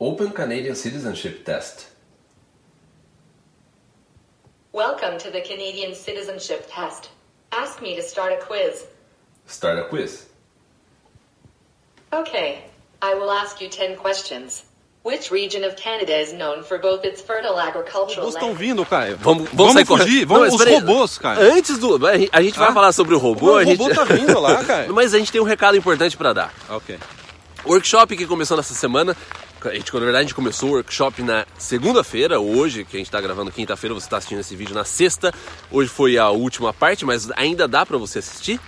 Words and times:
Open 0.00 0.30
Canadian 0.30 0.74
Citizenship 0.76 1.44
Test. 1.44 1.86
Welcome 4.72 5.18
to 5.18 5.30
the 5.30 5.40
Canadian 5.40 5.94
Citizenship 5.94 6.68
Test. 6.70 7.10
Ask 7.52 7.82
me 7.82 7.96
to 7.96 8.02
start 8.02 8.32
a 8.32 8.36
quiz. 8.36 8.84
Start 9.46 9.78
a 9.78 9.84
quiz. 9.88 10.26
Okay, 12.12 12.62
I 13.02 13.14
will 13.14 13.30
ask 13.30 13.60
you 13.60 13.68
10 13.68 13.96
questions. 13.96 14.64
Which 15.02 15.30
region 15.30 15.64
of 15.64 15.74
Canada 15.76 16.16
is 16.20 16.32
known 16.32 16.62
for 16.62 16.78
both 16.78 17.04
its 17.04 17.20
fertile 17.22 17.58
agricultural 17.58 18.26
Os 18.28 18.34
estão 18.34 18.54
vindo, 18.54 18.84
Caio. 18.84 19.16
Vamos, 19.16 19.48
vamos, 19.52 19.72
sair 19.72 19.86
correndo. 19.86 20.06
fugir, 20.06 20.26
Não, 20.26 20.34
vamos 20.36 20.52
mas 20.52 20.60
os 20.60 20.68
robôs, 20.80 21.18
Caio. 21.18 21.52
Antes 21.54 21.78
do. 21.78 22.06
A 22.06 22.42
gente 22.42 22.58
vai 22.58 22.68
Ah? 22.68 22.74
falar 22.74 22.92
sobre 22.92 23.14
o 23.14 23.18
robô. 23.18 23.52
O 23.52 23.56
a 23.56 23.64
gente... 23.64 23.78
robô 23.78 23.94
tá 23.94 24.04
vindo 24.04 24.38
lá, 24.38 24.62
Caio. 24.64 24.92
Mas 24.94 25.14
a 25.14 25.18
gente 25.18 25.32
tem 25.32 25.40
um 25.40 25.44
recado 25.44 25.76
importante 25.76 26.16
pra 26.16 26.32
dar. 26.32 26.52
Ok. 26.68 26.98
O 27.64 27.70
workshop 27.70 28.16
que 28.16 28.26
começou 28.26 28.56
nessa 28.56 28.74
semana, 28.74 29.16
a 29.64 29.74
gente, 29.74 29.92
na 29.92 30.00
verdade 30.00 30.16
a 30.18 30.22
gente 30.22 30.34
começou 30.34 30.70
o 30.70 30.72
workshop 30.74 31.22
na 31.22 31.46
segunda-feira, 31.58 32.38
hoje, 32.38 32.84
que 32.84 32.96
a 32.96 32.98
gente 32.98 33.10
tá 33.10 33.20
gravando 33.20 33.50
quinta-feira, 33.50 33.94
você 33.94 34.08
tá 34.08 34.18
assistindo 34.18 34.40
esse 34.40 34.54
vídeo 34.54 34.74
na 34.74 34.84
sexta. 34.84 35.32
Hoje 35.70 35.88
foi 35.90 36.16
a 36.16 36.28
última 36.30 36.72
parte, 36.72 37.04
mas 37.04 37.28
ainda 37.32 37.66
dá 37.66 37.84
pra 37.84 37.98
você 37.98 38.20
assistir. 38.20 38.60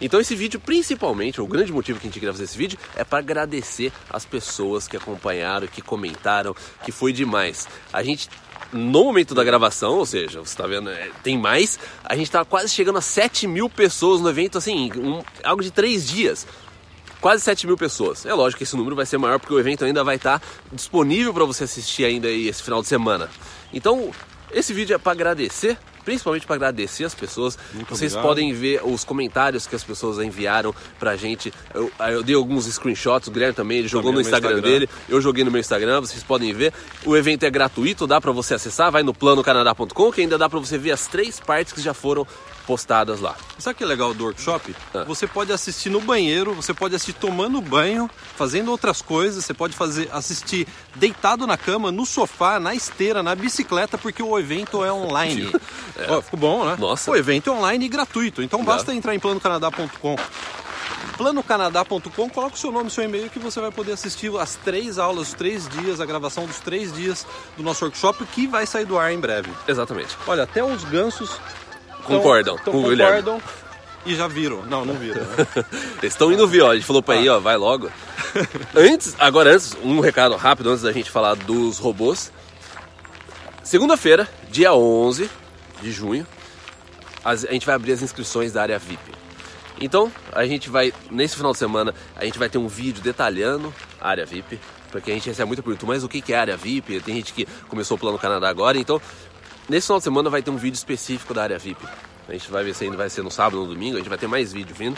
Então 0.00 0.20
esse 0.20 0.34
vídeo, 0.36 0.60
principalmente, 0.60 1.40
o 1.40 1.46
grande 1.46 1.72
motivo 1.72 1.98
que 1.98 2.06
a 2.06 2.08
gente 2.08 2.20
queria 2.20 2.32
fazer 2.32 2.44
esse 2.44 2.56
vídeo 2.56 2.78
é 2.94 3.02
para 3.02 3.18
agradecer 3.18 3.90
as 4.10 4.24
pessoas 4.26 4.86
que 4.86 4.96
acompanharam, 4.96 5.66
que 5.66 5.80
comentaram, 5.80 6.54
que 6.84 6.92
foi 6.92 7.12
demais. 7.12 7.66
A 7.92 8.02
gente 8.02 8.28
no 8.72 9.04
momento 9.04 9.34
da 9.34 9.44
gravação, 9.44 9.94
ou 9.94 10.04
seja, 10.04 10.40
você 10.40 10.56
tá 10.56 10.66
vendo, 10.66 10.90
é, 10.90 11.10
tem 11.22 11.38
mais, 11.38 11.78
a 12.04 12.16
gente 12.16 12.30
tá 12.30 12.44
quase 12.44 12.68
chegando 12.68 12.98
a 12.98 13.00
7 13.00 13.46
mil 13.46 13.70
pessoas 13.70 14.20
no 14.20 14.28
evento, 14.28 14.58
assim, 14.58 14.90
um- 14.96 15.22
algo 15.44 15.62
de 15.62 15.70
três 15.70 16.06
dias 16.06 16.46
quase 17.20 17.42
7 17.42 17.66
mil 17.66 17.76
pessoas. 17.76 18.24
É 18.26 18.34
lógico 18.34 18.58
que 18.58 18.64
esse 18.64 18.76
número 18.76 18.94
vai 18.96 19.06
ser 19.06 19.18
maior 19.18 19.38
porque 19.38 19.54
o 19.54 19.58
evento 19.58 19.84
ainda 19.84 20.02
vai 20.04 20.16
estar 20.16 20.40
disponível 20.72 21.32
para 21.32 21.44
você 21.44 21.64
assistir 21.64 22.04
ainda 22.04 22.28
aí 22.28 22.48
esse 22.48 22.62
final 22.62 22.80
de 22.82 22.88
semana. 22.88 23.28
Então, 23.72 24.10
esse 24.52 24.72
vídeo 24.72 24.94
é 24.94 24.98
para 24.98 25.12
agradecer, 25.12 25.76
principalmente 26.04 26.46
para 26.46 26.54
agradecer 26.54 27.04
as 27.04 27.14
pessoas. 27.14 27.58
Muito 27.74 27.88
Vocês 27.88 28.12
obrigado. 28.12 28.28
podem 28.28 28.52
ver 28.52 28.80
os 28.84 29.02
comentários 29.02 29.66
que 29.66 29.74
as 29.74 29.82
pessoas 29.82 30.18
enviaram 30.24 30.72
pra 31.00 31.16
gente. 31.16 31.52
Eu, 31.74 31.90
eu 32.10 32.22
dei 32.22 32.34
alguns 32.36 32.64
screenshots, 32.66 33.26
o 33.28 33.30
Guilherme 33.32 33.54
também, 33.54 33.78
ele 33.78 33.88
jogou 33.88 34.12
Também 34.12 34.24
no 34.24 34.28
no 34.28 34.30
meu 34.30 34.36
Instagram, 34.38 34.58
Instagram. 34.58 34.78
dele, 34.86 34.90
eu 35.08 35.20
joguei 35.20 35.42
no 35.44 35.50
meu 35.50 35.60
Instagram, 35.60 36.00
vocês 36.00 36.22
podem 36.22 36.52
ver. 36.52 36.72
O 37.04 37.16
evento 37.16 37.42
é 37.44 37.50
gratuito, 37.50 38.06
dá 38.06 38.20
para 38.20 38.30
você 38.30 38.54
acessar, 38.54 38.90
vai 38.92 39.02
no 39.02 39.12
planocanadá.com 39.12 40.12
que 40.12 40.20
ainda 40.20 40.38
dá 40.38 40.48
para 40.48 40.60
você 40.60 40.78
ver 40.78 40.92
as 40.92 41.08
três 41.08 41.40
partes 41.40 41.72
que 41.72 41.80
já 41.82 41.92
foram 41.92 42.24
postadas 42.66 43.20
lá. 43.20 43.36
Sabe 43.58 43.74
o 43.74 43.78
que 43.78 43.84
é 43.84 43.86
legal 43.86 44.12
do 44.12 44.24
workshop? 44.24 44.74
Ah. 44.92 45.04
Você 45.04 45.26
pode 45.26 45.52
assistir 45.52 45.88
no 45.88 46.00
banheiro, 46.00 46.52
você 46.54 46.74
pode 46.74 46.94
assistir 46.94 47.14
tomando 47.14 47.60
banho, 47.60 48.10
fazendo 48.34 48.70
outras 48.70 49.00
coisas, 49.00 49.44
você 49.44 49.54
pode 49.54 49.74
fazer 49.74 50.08
assistir 50.12 50.66
deitado 50.96 51.46
na 51.46 51.56
cama, 51.56 51.92
no 51.92 52.04
sofá, 52.04 52.58
na 52.58 52.74
esteira, 52.74 53.22
na 53.22 53.34
bicicleta, 53.34 53.96
porque 53.96 54.22
o 54.22 54.38
evento 54.38 54.84
é 54.84 54.92
online. 54.92 55.50
Ó, 56.08 56.20
ficou 56.20 56.38
bom, 56.38 56.64
né? 56.66 56.76
Nossa. 56.78 57.10
O 57.10 57.16
evento 57.16 57.50
é 57.50 57.52
online 57.52 57.86
e 57.86 57.88
gratuito, 57.88 58.42
então 58.42 58.64
basta 58.64 58.92
entrar 58.92 59.14
em 59.14 59.20
planocanadá.com. 59.20 60.16
planocanadá.com, 61.16 62.28
coloca 62.28 62.56
o 62.56 62.58
seu 62.58 62.72
nome 62.72 62.88
e 62.88 62.90
seu 62.90 63.04
e-mail 63.04 63.30
que 63.30 63.38
você 63.38 63.60
vai 63.60 63.70
poder 63.70 63.92
assistir 63.92 64.36
as 64.36 64.56
três 64.56 64.98
aulas, 64.98 65.28
os 65.28 65.34
três 65.34 65.68
dias, 65.68 66.00
a 66.00 66.04
gravação 66.04 66.46
dos 66.46 66.58
três 66.58 66.92
dias 66.92 67.26
do 67.56 67.62
nosso 67.62 67.84
workshop, 67.84 68.26
que 68.26 68.46
vai 68.46 68.66
sair 68.66 68.84
do 68.84 68.98
ar 68.98 69.12
em 69.12 69.20
breve. 69.20 69.50
Exatamente. 69.68 70.16
Olha, 70.26 70.42
até 70.42 70.62
os 70.64 70.84
gansos 70.84 71.38
Concordam 72.06 72.56
tão- 72.58 72.72
com 72.72 72.80
o 72.80 72.88
Guilherme. 72.88 73.22
concordam 73.22 73.42
e 74.04 74.14
já 74.14 74.26
viram. 74.28 74.62
Não, 74.66 74.84
não 74.84 74.94
viram. 74.94 75.20
né? 75.22 75.46
Eles 76.02 76.12
estão 76.12 76.30
indo 76.32 76.46
ver, 76.46 76.62
ó. 76.62 76.70
A 76.70 76.74
gente 76.74 76.86
falou 76.86 77.02
pra 77.02 77.16
ir, 77.16 77.28
ó, 77.28 77.38
vai 77.40 77.56
logo. 77.56 77.90
antes, 78.74 79.14
agora 79.18 79.52
antes, 79.54 79.76
um 79.82 80.00
recado 80.00 80.36
rápido 80.36 80.70
antes 80.70 80.82
da 80.82 80.92
gente 80.92 81.10
falar 81.10 81.34
dos 81.34 81.78
robôs. 81.78 82.30
Segunda-feira, 83.62 84.28
dia 84.50 84.72
11 84.72 85.28
de 85.82 85.90
junho, 85.90 86.26
a 87.24 87.34
gente 87.34 87.66
vai 87.66 87.74
abrir 87.74 87.92
as 87.92 88.02
inscrições 88.02 88.52
da 88.52 88.62
área 88.62 88.78
VIP. 88.78 89.12
Então, 89.80 90.10
a 90.32 90.46
gente 90.46 90.70
vai, 90.70 90.92
nesse 91.10 91.36
final 91.36 91.52
de 91.52 91.58
semana, 91.58 91.92
a 92.14 92.24
gente 92.24 92.38
vai 92.38 92.48
ter 92.48 92.58
um 92.58 92.68
vídeo 92.68 93.02
detalhando 93.02 93.74
a 94.00 94.08
área 94.08 94.24
VIP, 94.24 94.58
porque 94.90 95.10
a 95.10 95.14
gente 95.14 95.28
recebe 95.28 95.46
muita 95.48 95.62
pergunta, 95.62 95.84
mas 95.84 96.02
o 96.04 96.08
que 96.08 96.22
que 96.22 96.32
é 96.32 96.38
área 96.38 96.56
VIP? 96.56 97.00
Tem 97.00 97.14
gente 97.16 97.32
que 97.34 97.44
começou 97.68 97.96
o 97.96 98.00
Plano 98.00 98.18
Canadá 98.18 98.48
agora, 98.48 98.78
então, 98.78 99.02
nesse 99.68 99.86
final 99.86 99.98
de 99.98 100.04
semana 100.04 100.30
vai 100.30 100.42
ter 100.42 100.50
um 100.50 100.56
vídeo 100.56 100.76
específico 100.76 101.34
da 101.34 101.42
área 101.42 101.58
VIP. 101.58 101.84
A 102.28 102.32
gente 102.32 102.50
vai 102.50 102.64
ver 102.64 102.74
se 102.74 102.84
ainda 102.84 102.96
vai 102.96 103.08
ser 103.08 103.22
no 103.22 103.30
sábado 103.30 103.60
ou 103.60 103.66
no 103.66 103.74
domingo, 103.74 103.96
a 103.96 103.98
gente 103.98 104.08
vai 104.08 104.18
ter 104.18 104.26
mais 104.26 104.52
vídeo 104.52 104.74
vindo. 104.74 104.96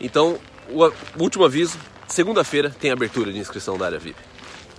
Então, 0.00 0.38
o 0.68 1.22
último 1.22 1.44
aviso, 1.44 1.78
segunda-feira 2.08 2.70
tem 2.70 2.90
abertura 2.90 3.32
de 3.32 3.38
inscrição 3.38 3.76
da 3.76 3.86
área 3.86 3.98
VIP. 3.98 4.16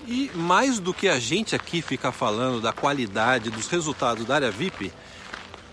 E 0.08 0.32
mais 0.34 0.80
do 0.80 0.94
que 0.94 1.08
a 1.08 1.20
gente 1.20 1.56
aqui 1.56 1.82
ficar 1.82 2.12
falando 2.12 2.60
da 2.60 2.74
qualidade, 2.74 3.52
dos 3.52 3.68
resultados 3.68 4.26
da 4.26 4.36
área 4.36 4.52
VIP, 4.52 4.92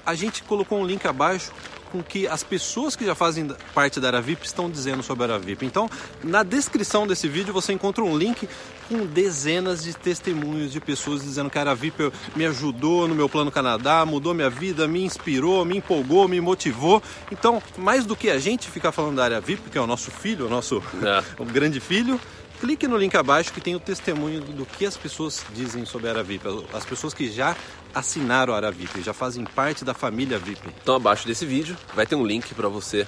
a 0.05 0.15
gente 0.15 0.43
colocou 0.43 0.79
um 0.79 0.87
link 0.87 1.07
abaixo 1.07 1.51
com 1.89 2.03
que 2.03 2.27
as 2.27 2.43
pessoas 2.43 2.95
que 2.95 3.05
já 3.05 3.15
fazem 3.15 3.49
parte 3.75 4.01
da 4.01 4.09
área 4.09 4.21
VIP 4.21 4.47
estão 4.47 4.71
dizendo 4.71 5.03
sobre 5.03 5.25
a 5.25 5.35
área 5.35 5.39
VIP. 5.39 5.67
Então, 5.67 5.91
na 6.23 6.43
descrição 6.43 7.07
desse 7.07 7.29
vídeo 7.29 7.53
você 7.53 7.73
encontra 7.73 8.05
um 8.05 8.17
link 8.17 8.49
com 8.89 9.05
dezenas 9.05 9.83
de 9.83 9.95
testemunhos 9.95 10.73
de 10.73 10.81
pessoas 10.81 11.23
dizendo 11.23 11.51
que 11.51 11.59
a 11.59 11.61
área 11.61 11.75
VIP 11.75 12.11
me 12.35 12.47
ajudou 12.47 13.07
no 13.07 13.15
meu 13.15 13.29
plano 13.29 13.51
Canadá, 13.51 14.05
mudou 14.07 14.33
minha 14.33 14.49
vida, 14.49 14.89
me 14.89 15.05
inspirou, 15.05 15.65
me 15.65 15.77
empolgou, 15.77 16.27
me 16.27 16.41
motivou. 16.41 17.03
Então, 17.31 17.63
mais 17.77 18.07
do 18.07 18.17
que 18.17 18.31
a 18.31 18.39
gente 18.39 18.71
ficar 18.71 18.93
falando 18.93 19.17
da 19.17 19.25
área 19.25 19.41
VIP, 19.41 19.71
que 19.71 19.79
é 19.79 19.81
o 19.81 19.87
nosso 19.87 20.11
filho, 20.11 20.47
o 20.47 20.51
nosso 20.51 20.83
É. 21.03 21.23
o 21.39 21.45
grande 21.45 21.81
filho, 21.81 22.21
clique 22.61 22.87
no 22.87 22.97
link 22.97 23.17
abaixo 23.17 23.53
que 23.53 23.61
tem 23.61 23.75
o 23.75 23.81
testemunho 23.81 24.41
do 24.41 24.67
que 24.67 24.85
as 24.85 24.97
pessoas 24.97 25.45
dizem 25.55 25.85
sobre 25.85 26.09
a 26.09 26.11
área 26.11 26.23
VIP. 26.23 26.47
As 26.73 26.85
pessoas 26.85 27.15
que 27.15 27.31
já 27.31 27.57
assinaram 27.95 28.53
a 28.53 28.57
área 28.57 28.71
VIP, 28.71 29.03
já 29.03 29.13
fazem 29.13 29.45
parte 29.45 29.85
da 29.85 29.95
família 29.95 30.39
VIP. 30.39 30.69
Então, 30.83 30.95
abaixo 30.95 31.27
desse 31.27 31.47
vídeo 31.47 31.77
vai 31.95 32.07
ter 32.07 32.15
um 32.15 32.27
link 32.27 32.55
para 32.55 32.69
você 32.69 33.07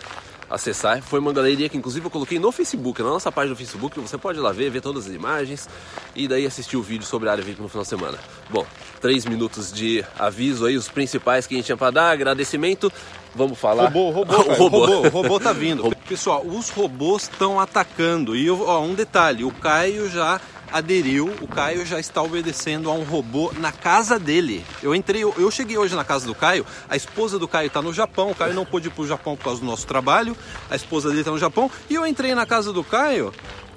acessar. 0.49 1.01
Foi 1.03 1.21
uma 1.21 1.33
galeria 1.33 1.69
que, 1.69 1.77
inclusive, 1.77 2.07
eu 2.07 2.11
coloquei 2.11 2.39
no 2.39 2.51
Facebook, 2.51 3.01
na 3.03 3.11
nossa 3.11 3.31
página 3.31 3.55
do 3.55 3.59
Facebook. 3.59 4.01
Você 4.01 4.19
pode 4.19 4.39
ir 4.39 4.43
lá 4.43 4.51
ver, 4.51 4.71
ver 4.71 4.81
todas 4.81 5.07
as 5.07 5.13
imagens 5.13 5.69
e 6.15 6.27
daí 6.27 6.45
assistir 6.45 6.77
o 6.77 6.83
vídeo 6.83 7.07
sobre 7.07 7.29
a 7.29 7.33
área 7.33 7.45
VIP 7.45 7.63
no 7.63 7.69
final 7.69 7.83
de 7.83 7.89
semana. 7.89 8.19
Bom, 8.49 8.67
três 9.01 9.25
minutos 9.25 9.73
de 9.73 10.05
aviso 10.19 10.67
aí, 10.67 10.77
os 10.77 10.89
principais 10.89 11.47
que 11.47 11.55
a 11.55 11.57
gente 11.57 11.67
tinha 11.67 11.77
para 11.77 11.93
dar. 11.93 12.11
Agradecimento. 12.11 12.93
Vamos 13.35 13.59
falar. 13.59 13.85
Robô, 13.85 14.11
robô, 14.11 14.37
robô. 14.55 14.87
robô, 14.87 15.07
o 15.07 15.09
robô 15.11 15.41
tá 15.41 15.53
vindo. 15.53 15.93
Pessoal, 16.11 16.45
os 16.45 16.71
robôs 16.71 17.23
estão 17.23 17.61
atacando. 17.61 18.35
E 18.35 18.51
ó, 18.51 18.81
um 18.81 18.97
detalhe, 18.97 19.45
o 19.45 19.53
Caio 19.53 20.11
já 20.11 20.41
aderiu, 20.73 21.33
o 21.41 21.47
Caio 21.47 21.87
já 21.87 22.01
está 22.01 22.21
obedecendo 22.21 22.91
a 22.91 22.95
um 22.95 23.05
robô 23.05 23.53
na 23.61 23.71
casa 23.71 24.19
dele. 24.19 24.67
Eu 24.83 24.93
entrei, 24.93 25.23
eu, 25.23 25.51
cheguei 25.53 25.79
hoje 25.79 25.95
na 25.95 26.03
casa 26.03 26.27
do 26.27 26.35
Caio, 26.35 26.67
a 26.89 26.97
esposa 26.97 27.39
do 27.39 27.47
Caio 27.47 27.69
está 27.69 27.81
no 27.81 27.93
Japão, 27.93 28.33
o 28.33 28.35
Caio 28.35 28.55
não 28.55 28.67
pôde 28.67 28.89
ir 28.89 28.91
pro 28.91 29.07
Japão 29.07 29.37
por 29.37 29.45
causa 29.45 29.61
do 29.61 29.67
nosso 29.69 29.87
trabalho, 29.87 30.37
a 30.69 30.75
esposa 30.75 31.11
dele 31.11 31.21
está 31.21 31.31
no 31.31 31.39
Japão, 31.39 31.71
e 31.89 31.95
eu 31.95 32.05
entrei 32.05 32.35
na 32.35 32.45
casa 32.45 32.73
do 32.73 32.83
Caio 32.83 33.33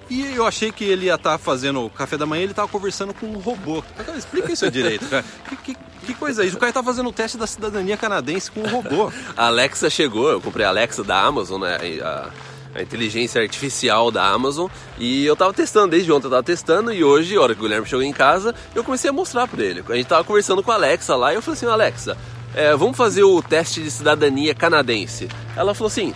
e 0.09 0.35
eu 0.35 0.45
achei 0.45 0.71
que 0.71 0.83
ele 0.83 1.05
ia 1.05 1.15
estar 1.15 1.37
fazendo 1.37 1.85
o 1.85 1.89
café 1.89 2.17
da 2.17 2.25
manhã, 2.25 2.43
ele 2.43 2.51
estava 2.51 2.67
conversando 2.67 3.13
com 3.13 3.25
um 3.25 3.39
robô. 3.39 3.83
Cara, 3.97 4.17
explica 4.17 4.51
isso 4.51 4.69
direito, 4.69 5.07
cara. 5.07 5.23
Que, 5.49 5.55
que, 5.55 5.77
que 6.05 6.13
coisa 6.13 6.43
é 6.43 6.47
isso? 6.47 6.57
O 6.57 6.59
Caio 6.59 6.73
tá 6.73 6.83
fazendo 6.83 7.09
o 7.09 7.13
teste 7.13 7.37
da 7.37 7.47
cidadania 7.47 7.97
canadense 7.97 8.51
com 8.51 8.61
um 8.61 8.67
robô. 8.67 9.11
A 9.35 9.47
Alexa 9.47 9.89
chegou, 9.89 10.29
eu 10.29 10.41
comprei 10.41 10.65
a 10.65 10.69
Alexa 10.69 11.03
da 11.03 11.19
Amazon, 11.21 11.61
né? 11.61 11.77
A, 12.03 12.29
a 12.75 12.81
inteligência 12.81 13.41
artificial 13.41 14.09
da 14.11 14.25
Amazon. 14.25 14.67
E 14.97 15.25
eu 15.25 15.35
tava 15.35 15.53
testando, 15.53 15.89
desde 15.89 16.11
ontem 16.11 16.25
eu 16.25 16.31
tava 16.31 16.43
testando. 16.43 16.91
E 16.91 17.03
hoje, 17.03 17.35
a 17.35 17.41
hora 17.41 17.53
que 17.53 17.59
o 17.61 17.63
Guilherme 17.63 17.87
chegou 17.87 18.03
em 18.03 18.11
casa, 18.11 18.53
eu 18.73 18.83
comecei 18.83 19.09
a 19.09 19.13
mostrar 19.13 19.47
pra 19.47 19.63
ele. 19.63 19.83
A 19.87 19.95
gente 19.95 20.07
tava 20.07 20.23
conversando 20.23 20.63
com 20.63 20.71
a 20.71 20.75
Alexa 20.75 21.15
lá 21.15 21.31
e 21.31 21.35
eu 21.35 21.41
falei 21.41 21.57
assim: 21.57 21.67
Alexa, 21.67 22.17
é, 22.55 22.75
vamos 22.75 22.97
fazer 22.97 23.23
o 23.23 23.41
teste 23.41 23.81
de 23.81 23.91
cidadania 23.91 24.53
canadense. 24.55 25.27
Ela 25.55 25.73
falou 25.73 25.87
assim: 25.87 26.13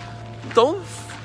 então 0.50 0.80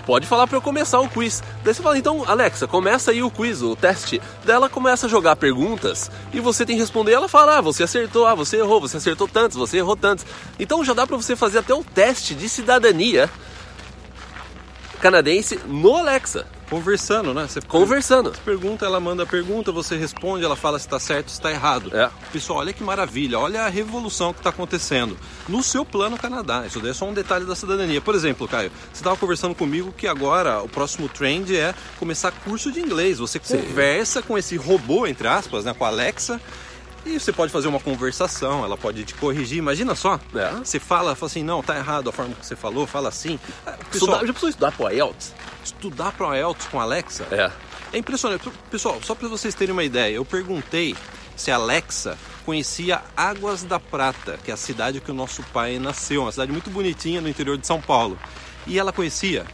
pode 0.06 0.26
falar 0.26 0.46
pra 0.46 0.56
eu 0.56 0.62
começar 0.62 1.00
o 1.00 1.08
quiz. 1.08 1.42
Daí 1.64 1.74
você 1.74 1.82
fala, 1.82 1.98
então, 1.98 2.24
Alexa, 2.26 2.66
começa 2.66 3.10
aí 3.10 3.22
o 3.22 3.30
quiz, 3.30 3.62
o 3.62 3.76
teste. 3.76 4.20
Daí 4.44 4.56
ela 4.56 4.68
começa 4.68 5.06
a 5.06 5.08
jogar 5.08 5.36
perguntas 5.36 6.10
e 6.32 6.40
você 6.40 6.64
tem 6.66 6.76
que 6.76 6.82
responder. 6.82 7.12
Ela 7.12 7.28
fala, 7.28 7.58
ah, 7.58 7.60
você 7.60 7.82
acertou, 7.82 8.26
ah, 8.26 8.34
você 8.34 8.58
errou, 8.58 8.80
você 8.80 8.96
acertou 8.96 9.28
tantos, 9.28 9.56
você 9.56 9.78
errou 9.78 9.96
tantos. 9.96 10.24
Então 10.58 10.84
já 10.84 10.92
dá 10.92 11.06
pra 11.06 11.16
você 11.16 11.36
fazer 11.36 11.58
até 11.58 11.74
um 11.74 11.82
teste 11.82 12.34
de 12.34 12.48
cidadania 12.48 13.30
canadense 15.00 15.58
no 15.66 15.96
Alexa, 15.96 16.46
Conversando, 16.72 17.34
né? 17.34 17.46
Você 17.46 17.60
conversando. 17.60 18.32
pergunta, 18.46 18.86
ela 18.86 18.98
manda 18.98 19.24
a 19.24 19.26
pergunta, 19.26 19.70
você 19.70 19.94
responde, 19.94 20.42
ela 20.42 20.56
fala 20.56 20.78
se 20.78 20.86
está 20.86 20.98
certo, 20.98 21.28
se 21.28 21.34
está 21.34 21.50
errado. 21.50 21.94
É. 21.94 22.08
Pessoal, 22.32 22.60
olha 22.60 22.72
que 22.72 22.82
maravilha, 22.82 23.38
olha 23.38 23.64
a 23.64 23.68
revolução 23.68 24.32
que 24.32 24.40
está 24.40 24.48
acontecendo 24.48 25.14
no 25.46 25.62
seu 25.62 25.84
plano 25.84 26.16
Canadá. 26.16 26.64
Isso 26.66 26.80
daí 26.80 26.92
é 26.92 26.94
só 26.94 27.04
um 27.04 27.12
detalhe 27.12 27.44
da 27.44 27.54
cidadania. 27.54 28.00
Por 28.00 28.14
exemplo, 28.14 28.48
Caio, 28.48 28.70
você 28.90 29.00
estava 29.00 29.16
conversando 29.18 29.54
comigo 29.54 29.92
que 29.92 30.06
agora 30.06 30.62
o 30.62 30.68
próximo 30.68 31.10
trend 31.10 31.54
é 31.54 31.74
começar 31.98 32.32
curso 32.32 32.72
de 32.72 32.80
inglês. 32.80 33.18
Você 33.18 33.38
conversa 33.38 34.22
com 34.22 34.38
esse 34.38 34.56
robô, 34.56 35.06
entre 35.06 35.28
aspas, 35.28 35.66
né, 35.66 35.74
com 35.74 35.84
a 35.84 35.88
Alexa. 35.88 36.40
E 37.04 37.18
você 37.20 37.32
pode 37.32 37.52
fazer 37.52 37.68
uma 37.68 37.80
conversação, 37.80 38.64
ela 38.64 38.78
pode 38.78 39.04
te 39.04 39.12
corrigir. 39.14 39.58
Imagina 39.58 39.94
só, 39.94 40.18
É. 40.34 40.52
você 40.64 40.78
fala, 40.78 41.14
fala 41.14 41.30
assim, 41.30 41.42
não, 41.42 41.62
tá 41.62 41.76
errado 41.76 42.08
a 42.08 42.12
forma 42.12 42.34
que 42.34 42.46
você 42.46 42.56
falou, 42.56 42.86
fala 42.86 43.08
assim. 43.10 43.38
Estudar, 43.66 43.76
Pessoal, 43.90 44.12
já 44.20 44.32
precisou 44.32 44.48
estudar 44.48 44.72
pro 44.72 44.88
IELTS? 44.88 45.34
Estudar 45.64 46.12
para 46.12 46.28
o 46.28 46.34
IELTS 46.34 46.66
com 46.66 46.80
a 46.80 46.82
Alexa, 46.82 47.26
É. 47.30 47.50
É 47.92 47.98
impressionante. 47.98 48.50
Pessoal, 48.70 48.98
só 49.02 49.14
para 49.14 49.28
vocês 49.28 49.54
terem 49.54 49.72
uma 49.72 49.84
ideia, 49.84 50.14
eu 50.14 50.24
perguntei 50.24 50.96
se 51.36 51.50
a 51.50 51.56
Alexa 51.56 52.16
conhecia 52.44 53.02
Águas 53.14 53.62
da 53.62 53.78
Prata, 53.78 54.38
que 54.42 54.50
é 54.50 54.54
a 54.54 54.56
cidade 54.56 55.00
que 55.00 55.10
o 55.10 55.14
nosso 55.14 55.42
pai 55.52 55.78
nasceu, 55.78 56.22
uma 56.22 56.32
cidade 56.32 56.50
muito 56.50 56.70
bonitinha 56.70 57.20
no 57.20 57.28
interior 57.28 57.58
de 57.58 57.66
São 57.66 57.80
Paulo. 57.80 58.18
E 58.66 58.78
ela 58.78 58.92
conhecia. 58.92 59.44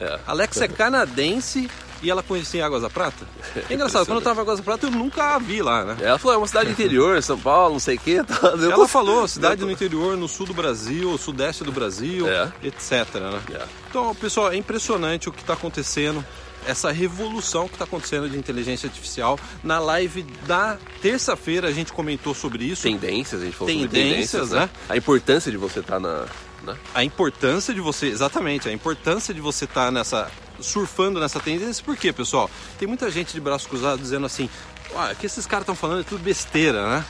É. 0.00 0.18
Alexa 0.26 0.64
é 0.64 0.68
canadense 0.68 1.70
e 2.02 2.10
ela 2.10 2.22
conhecia 2.22 2.64
Águas 2.66 2.82
da 2.82 2.90
Prata. 2.90 3.26
É 3.68 3.72
engraçado, 3.74 4.06
quando 4.06 4.18
eu 4.18 4.24
tava 4.24 4.40
em 4.40 4.42
Águas 4.42 4.58
da 4.58 4.64
Prata 4.64 4.86
eu 4.86 4.90
nunca 4.90 5.34
a 5.34 5.38
vi 5.38 5.62
lá, 5.62 5.84
né? 5.84 5.96
Ela 6.00 6.18
falou, 6.18 6.34
é 6.34 6.38
uma 6.38 6.46
cidade 6.46 6.70
interior, 6.70 7.22
São 7.22 7.38
Paulo, 7.38 7.74
não 7.74 7.80
sei 7.80 7.96
o 7.96 8.00
quê. 8.00 8.22
Tá, 8.26 8.48
Ela 8.48 8.74
tô- 8.74 8.88
falou, 8.88 9.26
cidade 9.28 9.62
no 9.64 9.70
interior, 9.70 10.16
no 10.16 10.28
sul 10.28 10.46
do 10.46 10.54
Brasil, 10.54 11.16
sudeste 11.18 11.64
do 11.64 11.72
Brasil, 11.72 12.28
É. 12.28 12.50
etc. 12.62 13.14
Né? 13.14 13.40
É. 13.54 13.64
Então, 13.90 14.14
pessoal, 14.14 14.50
é 14.52 14.56
impressionante 14.56 15.28
o 15.28 15.32
que 15.32 15.40
está 15.40 15.54
acontecendo, 15.54 16.24
essa 16.66 16.90
revolução 16.90 17.66
que 17.68 17.74
está 17.74 17.84
acontecendo 17.84 18.28
de 18.28 18.36
inteligência 18.36 18.88
artificial. 18.88 19.38
Na 19.62 19.78
live 19.78 20.22
da 20.46 20.76
terça-feira 21.00 21.68
a 21.68 21.72
gente 21.72 21.92
comentou 21.92 22.34
sobre 22.34 22.64
isso. 22.64 22.82
Tendências, 22.82 23.40
a 23.40 23.44
gente 23.44 23.56
falou 23.56 23.72
sobre 23.72 23.88
Tendências, 23.88 24.30
tendências, 24.42 24.50
né? 24.50 24.60
né? 24.60 24.70
A 24.88 24.96
importância 24.96 25.50
de 25.50 25.56
você 25.56 25.80
estar 25.80 26.00
na... 26.00 26.26
né? 26.66 26.76
A 26.94 27.02
importância 27.04 27.72
de 27.72 27.80
você, 27.80 28.06
exatamente, 28.06 28.68
a 28.68 28.72
importância 28.72 29.32
de 29.32 29.40
você 29.40 29.64
estar 29.64 29.90
nessa 29.90 30.30
surfando 30.60 31.20
nessa 31.20 31.38
tendência. 31.40 31.84
Por 31.84 31.96
quê, 31.96 32.12
pessoal? 32.12 32.50
Tem 32.78 32.88
muita 32.88 33.10
gente 33.10 33.32
de 33.32 33.40
braço 33.40 33.68
cruzado 33.68 34.00
dizendo 34.00 34.26
assim: 34.26 34.48
"Ah, 34.94 35.10
o 35.12 35.16
que 35.16 35.26
esses 35.26 35.46
caras 35.46 35.62
estão 35.62 35.74
falando 35.74 36.00
é 36.00 36.04
tudo 36.04 36.22
besteira, 36.22 36.88
né?" 36.88 37.04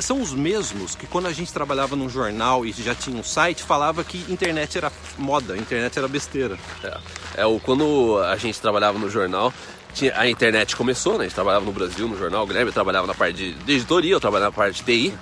São 0.00 0.20
os 0.20 0.32
mesmos 0.32 0.94
que 0.94 1.06
quando 1.06 1.26
a 1.26 1.32
gente 1.32 1.52
trabalhava 1.52 1.94
num 1.94 2.08
jornal 2.08 2.64
e 2.64 2.72
já 2.72 2.94
tinha 2.94 3.16
um 3.16 3.22
site, 3.22 3.62
falava 3.62 4.02
que 4.02 4.18
internet 4.32 4.78
era 4.78 4.90
moda, 5.18 5.56
internet 5.56 5.98
era 5.98 6.08
besteira. 6.08 6.58
É, 6.82 6.98
é 7.36 7.46
o, 7.46 7.60
quando 7.60 8.18
a 8.18 8.36
gente 8.36 8.58
trabalhava 8.60 8.98
no 8.98 9.10
jornal, 9.10 9.52
tinha, 9.92 10.18
a 10.18 10.28
internet 10.28 10.74
começou, 10.74 11.14
né? 11.14 11.20
A 11.20 11.22
gente 11.24 11.34
trabalhava 11.34 11.64
no 11.64 11.72
Brasil, 11.72 12.08
no 12.08 12.18
jornal, 12.18 12.44
o 12.44 12.46
Guilherme 12.46 12.72
trabalhava 12.72 13.06
na 13.06 13.14
parte 13.14 13.36
de, 13.36 13.52
de 13.52 13.72
editoria, 13.74 14.12
eu 14.12 14.20
trabalhava 14.20 14.50
na 14.50 14.56
parte 14.56 14.82
de 14.82 14.84
TI. 14.84 15.14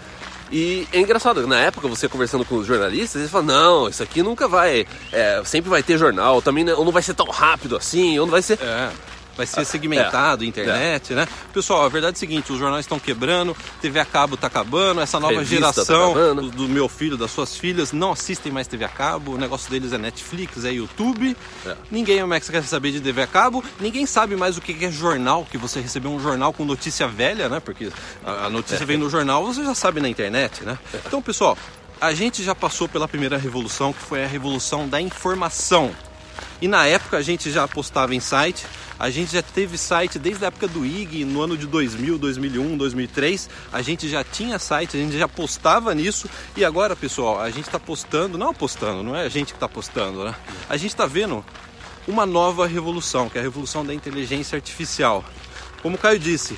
E 0.52 0.87
é 0.93 1.00
engraçado, 1.00 1.46
na 1.46 1.58
época 1.58 1.88
você 1.88 2.06
conversando 2.10 2.44
com 2.44 2.56
os 2.56 2.66
jornalistas, 2.66 3.22
eles 3.22 3.31
falam, 3.31 3.46
não, 3.46 3.88
isso 3.88 4.02
aqui 4.02 4.22
nunca 4.22 4.46
vai, 4.46 4.87
é, 5.10 5.40
sempre 5.46 5.70
vai 5.70 5.82
ter 5.82 5.96
jornal, 5.96 6.43
também 6.43 6.62
não, 6.62 6.84
não 6.84 6.93
vai 6.93 7.02
ser 7.02 7.14
tão 7.14 7.26
rápido 7.26 7.75
assim, 7.75 8.19
ou 8.19 8.26
não 8.26 8.31
vai 8.31 8.43
ser... 8.43 8.60
É. 8.60 8.90
Vai 9.37 9.46
ser 9.46 9.64
segmentado, 9.64 10.44
internet, 10.44 11.14
né? 11.14 11.26
Pessoal, 11.52 11.84
a 11.84 11.88
verdade 11.88 12.14
é 12.14 12.17
a 12.17 12.20
seguinte, 12.20 12.52
os 12.52 12.58
jornais 12.58 12.84
estão 12.84 12.99
quebrando, 12.99 13.56
TV 13.81 13.99
a 13.99 14.05
cabo 14.05 14.34
está 14.34 14.46
acabando, 14.46 15.00
essa 15.00 15.19
nova 15.19 15.34
Revista 15.34 15.67
tá 15.67 15.73
geração 15.73 16.11
acabando. 16.12 16.43
do, 16.43 16.50
do 16.50 16.69
meu 16.69 16.88
filho, 16.88 17.17
das 17.17 17.31
suas 17.31 17.56
filhas, 17.56 17.93
não 17.93 18.12
assistem 18.12 18.52
mais 18.52 18.67
TV 18.67 18.84
a 18.84 18.88
cabo, 18.88 19.32
o 19.32 19.38
negócio 19.38 19.70
deles 19.70 19.93
é 19.93 19.99
Netflix, 19.99 20.64
é 20.64 20.73
YouTube, 20.73 21.37
É. 21.67 21.75
ninguém 21.90 22.23
mais 22.25 22.49
quer 22.49 22.62
saber 22.62 22.93
de 22.93 23.00
TV 23.00 23.23
a 23.23 23.26
cabo, 23.26 23.64
ninguém 23.81 24.05
sabe 24.06 24.37
mais 24.37 24.56
o 24.56 24.61
que 24.61 24.84
é 24.84 24.90
jornal, 24.90 25.46
que 25.50 25.56
você 25.56 25.81
recebeu 25.81 26.11
um 26.11 26.20
jornal 26.20 26.52
com 26.52 26.64
notícia 26.64 27.08
velha, 27.08 27.49
né? 27.49 27.61
Porque 27.61 27.90
a, 28.25 28.46
a 28.46 28.50
notícia 28.50 28.84
vem 28.84 28.96
no 28.96 29.08
jornal, 29.08 29.44
você 29.46 29.64
já 29.64 29.75
sabe 29.75 30.00
na 30.00 30.08
internet, 30.08 30.62
né? 30.64 30.79
Então, 31.06 31.23
pessoal, 31.23 31.56
a 32.00 32.12
gente 32.12 32.43
já 32.43 32.55
passou 32.55 32.88
pela 32.88 33.06
primeira 33.08 33.38
revolução, 33.38 33.93
que 33.93 34.00
foi 34.02 34.25
a 34.25 34.26
revolução 34.26 34.88
da 34.88 35.00
informação. 35.00 35.90
E 36.62 36.69
na 36.69 36.87
época 36.87 37.17
a 37.17 37.23
gente 37.23 37.50
já 37.50 37.67
postava 37.67 38.14
em 38.14 38.20
site, 38.20 38.64
a 38.97 39.11
gente 39.11 39.32
já 39.32 39.43
teve 39.43 39.76
site 39.76 40.17
desde 40.17 40.44
a 40.44 40.47
época 40.47 40.69
do 40.69 40.87
IG, 40.87 41.25
no 41.25 41.43
ano 41.43 41.59
de 41.59 41.67
2000, 41.67 42.17
2001, 42.17 42.76
2003, 42.76 43.50
a 43.73 43.82
gente 43.82 44.09
já 44.09 44.23
tinha 44.23 44.61
site, 44.61 44.97
a 44.97 45.00
gente 45.00 45.19
já 45.19 45.26
postava 45.26 45.93
nisso 45.93 46.31
e 46.56 46.64
agora, 46.64 46.94
pessoal, 46.94 47.41
a 47.41 47.50
gente 47.50 47.67
está 47.67 47.81
postando, 47.81 48.38
não 48.38 48.55
postando, 48.55 49.03
não 49.03 49.17
é 49.17 49.23
a 49.23 49.29
gente 49.29 49.49
que 49.49 49.56
está 49.56 49.69
postando, 49.69 50.23
né? 50.25 50.37
A 50.69 50.76
gente 50.76 50.93
está 50.93 51.05
vendo 51.05 51.44
uma 52.06 52.25
nova 52.25 52.65
revolução, 52.65 53.29
que 53.29 53.38
é 53.38 53.41
a 53.41 53.44
revolução 53.44 53.85
da 53.85 53.93
inteligência 53.93 54.55
artificial. 54.55 55.25
Como 55.82 55.97
o 55.97 55.99
Caio 55.99 56.20
disse, 56.20 56.56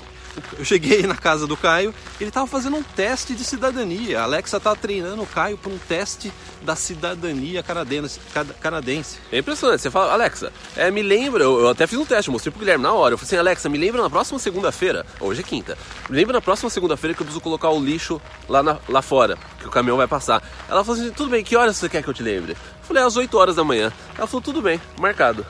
eu 0.59 0.65
cheguei 0.65 1.03
na 1.07 1.17
casa 1.17 1.47
do 1.47 1.57
Caio, 1.57 1.95
ele 2.21 2.29
estava 2.31 2.47
fazendo 2.47 2.77
um 2.77 2.83
teste 2.83 3.35
de 3.35 3.45
cidadania. 3.45 4.21
A 4.21 4.25
Alexa 4.25 4.57
estava 4.57 4.77
treinando 4.77 5.23
o 5.23 5.27
Caio 5.27 5.57
para 5.59 5.73
um 5.73 5.79
teste 5.79 6.33
da 6.63 6.75
cidadania 6.75 7.63
canadense. 7.63 8.19
cana- 8.33 8.55
canadense. 8.61 9.19
É 9.31 9.39
impressionante, 9.39 9.83
você 9.83 9.91
fala, 9.91 10.13
Alexa, 10.13 10.53
é, 10.77 10.91
me 10.91 11.03
lembra, 11.03 11.45
eu, 11.45 11.61
eu 11.61 11.69
até 11.69 11.87
fiz 11.87 11.99
um 11.99 12.05
teste, 12.07 12.31
mostrei 12.31 12.51
pro 12.51 12.59
Guilherme 12.61 12.83
na 12.83 12.93
hora, 12.93 13.15
eu 13.15 13.19
falei 13.19 13.27
assim, 13.29 13.37
Alexa, 13.37 13.69
me 13.69 13.77
lembra 13.79 14.03
na 14.03 14.09
próxima 14.09 14.39
segunda-feira, 14.39 15.05
hoje 15.21 15.41
é 15.41 15.45
quinta, 15.45 15.77
me 16.09 16.17
lembra 16.17 16.33
na 16.35 16.41
próxima 16.41 16.71
segunda-feira 16.71 17.15
que 17.15 17.21
eu 17.21 17.27
preciso 17.27 17.43
colocar 17.43 17.69
o 17.71 17.79
lixo 17.85 18.21
lá, 18.49 18.63
na- 18.63 18.79
lá 18.89 19.03
fora, 19.03 19.37
que 19.61 19.67
o 19.67 19.71
caminhão 19.71 19.97
vai 19.99 20.09
passar. 20.09 20.43
Ela 20.69 20.83
falou 20.83 21.01
assim, 21.01 21.11
tudo 21.13 21.31
bem, 21.31 21.45
que 21.45 21.55
horas 21.57 21.77
você 21.77 21.89
quer 21.89 22.03
que 22.03 22.09
eu 22.09 22.15
te 22.15 22.23
lembre? 22.23 22.53
Eu 22.53 22.87
falei, 22.87 23.03
às 23.03 23.17
8 23.17 23.37
horas 23.37 23.57
da 23.57 23.65
manhã. 23.65 23.93
Ela 24.17 24.27
falou, 24.27 24.41
tudo 24.43 24.61
bem, 24.63 24.81
marcado. 24.99 25.45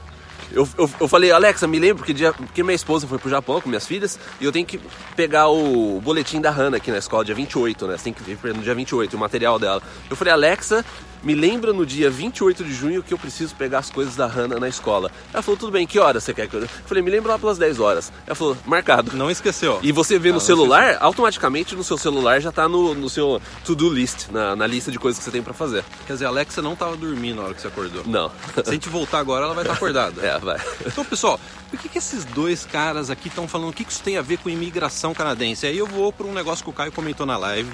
Eu, 0.52 0.68
eu, 0.78 0.90
eu 1.00 1.08
falei, 1.08 1.30
Alexa, 1.30 1.66
me 1.66 1.78
lembra, 1.78 1.96
porque, 1.96 2.12
dia, 2.12 2.32
porque 2.32 2.62
minha 2.62 2.74
esposa 2.74 3.06
foi 3.06 3.18
pro 3.18 3.28
Japão 3.30 3.60
com 3.60 3.68
minhas 3.68 3.86
filhas 3.86 4.18
e 4.40 4.44
eu 4.44 4.52
tenho 4.52 4.66
que 4.66 4.80
pegar 5.16 5.48
o 5.48 6.00
boletim 6.00 6.40
da 6.40 6.50
Hannah 6.50 6.76
aqui 6.76 6.90
na 6.90 6.98
escola 6.98 7.24
dia 7.24 7.34
28, 7.34 7.86
né? 7.86 7.96
Você 7.96 8.04
tem 8.04 8.12
que 8.12 8.22
vir 8.22 8.54
no 8.54 8.62
dia 8.62 8.74
28, 8.74 9.16
o 9.16 9.18
material 9.18 9.58
dela. 9.58 9.82
Eu 10.08 10.16
falei, 10.16 10.32
Alexa, 10.32 10.84
me 11.24 11.34
lembra 11.34 11.72
no 11.72 11.84
dia 11.86 12.10
28 12.10 12.62
de 12.62 12.72
junho 12.72 13.02
que 13.02 13.12
eu 13.12 13.18
preciso 13.18 13.54
pegar 13.54 13.78
as 13.78 13.90
coisas 13.90 14.14
da 14.14 14.26
Hannah 14.26 14.60
na 14.60 14.68
escola. 14.68 15.10
Ela 15.32 15.42
falou, 15.42 15.58
tudo 15.58 15.72
bem, 15.72 15.86
que 15.86 15.98
horas 15.98 16.22
você 16.22 16.34
quer 16.34 16.46
que 16.46 16.54
eu... 16.54 16.60
Eu 16.60 16.68
falei, 16.86 17.02
me 17.02 17.10
lembra 17.10 17.32
lá 17.32 17.38
pelas 17.38 17.58
10 17.58 17.80
horas. 17.80 18.12
Ela 18.26 18.34
falou, 18.34 18.56
marcado. 18.66 19.16
Não 19.16 19.30
esqueceu. 19.30 19.78
E 19.82 19.90
você 19.90 20.18
vê 20.18 20.28
Ah, 20.30 20.34
no 20.34 20.40
celular, 20.40 20.98
automaticamente 21.00 21.74
no 21.74 21.82
seu 21.82 21.96
celular 21.96 22.40
já 22.40 22.52
tá 22.52 22.68
no, 22.68 22.94
no 22.94 23.08
seu 23.08 23.40
to-do 23.64 23.88
list, 23.88 24.28
na, 24.30 24.54
na 24.54 24.66
lista 24.66 24.90
de 24.92 24.98
coisas 24.98 25.18
que 25.18 25.24
você 25.24 25.30
tem 25.30 25.42
pra 25.42 25.54
fazer. 25.54 25.82
Quer 26.06 26.12
dizer, 26.14 26.26
a 26.26 26.28
Alexa 26.28 26.60
não 26.60 26.74
estava 26.74 26.96
dormindo 26.96 27.36
na 27.36 27.42
hora 27.44 27.54
que 27.54 27.60
você 27.60 27.68
acordou. 27.68 28.02
Não. 28.06 28.30
Se 28.62 28.70
a 28.70 28.72
gente 28.72 28.88
voltar 28.88 29.18
agora, 29.18 29.46
ela 29.46 29.54
vai 29.54 29.64
estar 29.64 29.74
acordada. 29.74 30.14
É, 30.24 30.38
vai. 30.38 30.58
Então, 30.86 31.04
pessoal, 31.04 31.38
por 31.70 31.78
que, 31.78 31.88
que 31.88 31.98
esses 31.98 32.24
dois 32.24 32.64
caras 32.64 33.10
aqui 33.10 33.28
estão 33.28 33.46
falando 33.48 33.70
o 33.70 33.72
que, 33.72 33.84
que 33.84 33.92
isso 33.92 34.02
tem 34.02 34.16
a 34.16 34.22
ver 34.22 34.38
com 34.38 34.48
imigração 34.48 35.12
canadense? 35.12 35.66
Aí 35.66 35.76
eu 35.76 35.86
vou 35.86 36.12
para 36.12 36.26
um 36.26 36.32
negócio 36.32 36.64
que 36.64 36.70
o 36.70 36.72
Caio 36.72 36.90
comentou 36.92 37.26
na 37.26 37.36
live, 37.36 37.70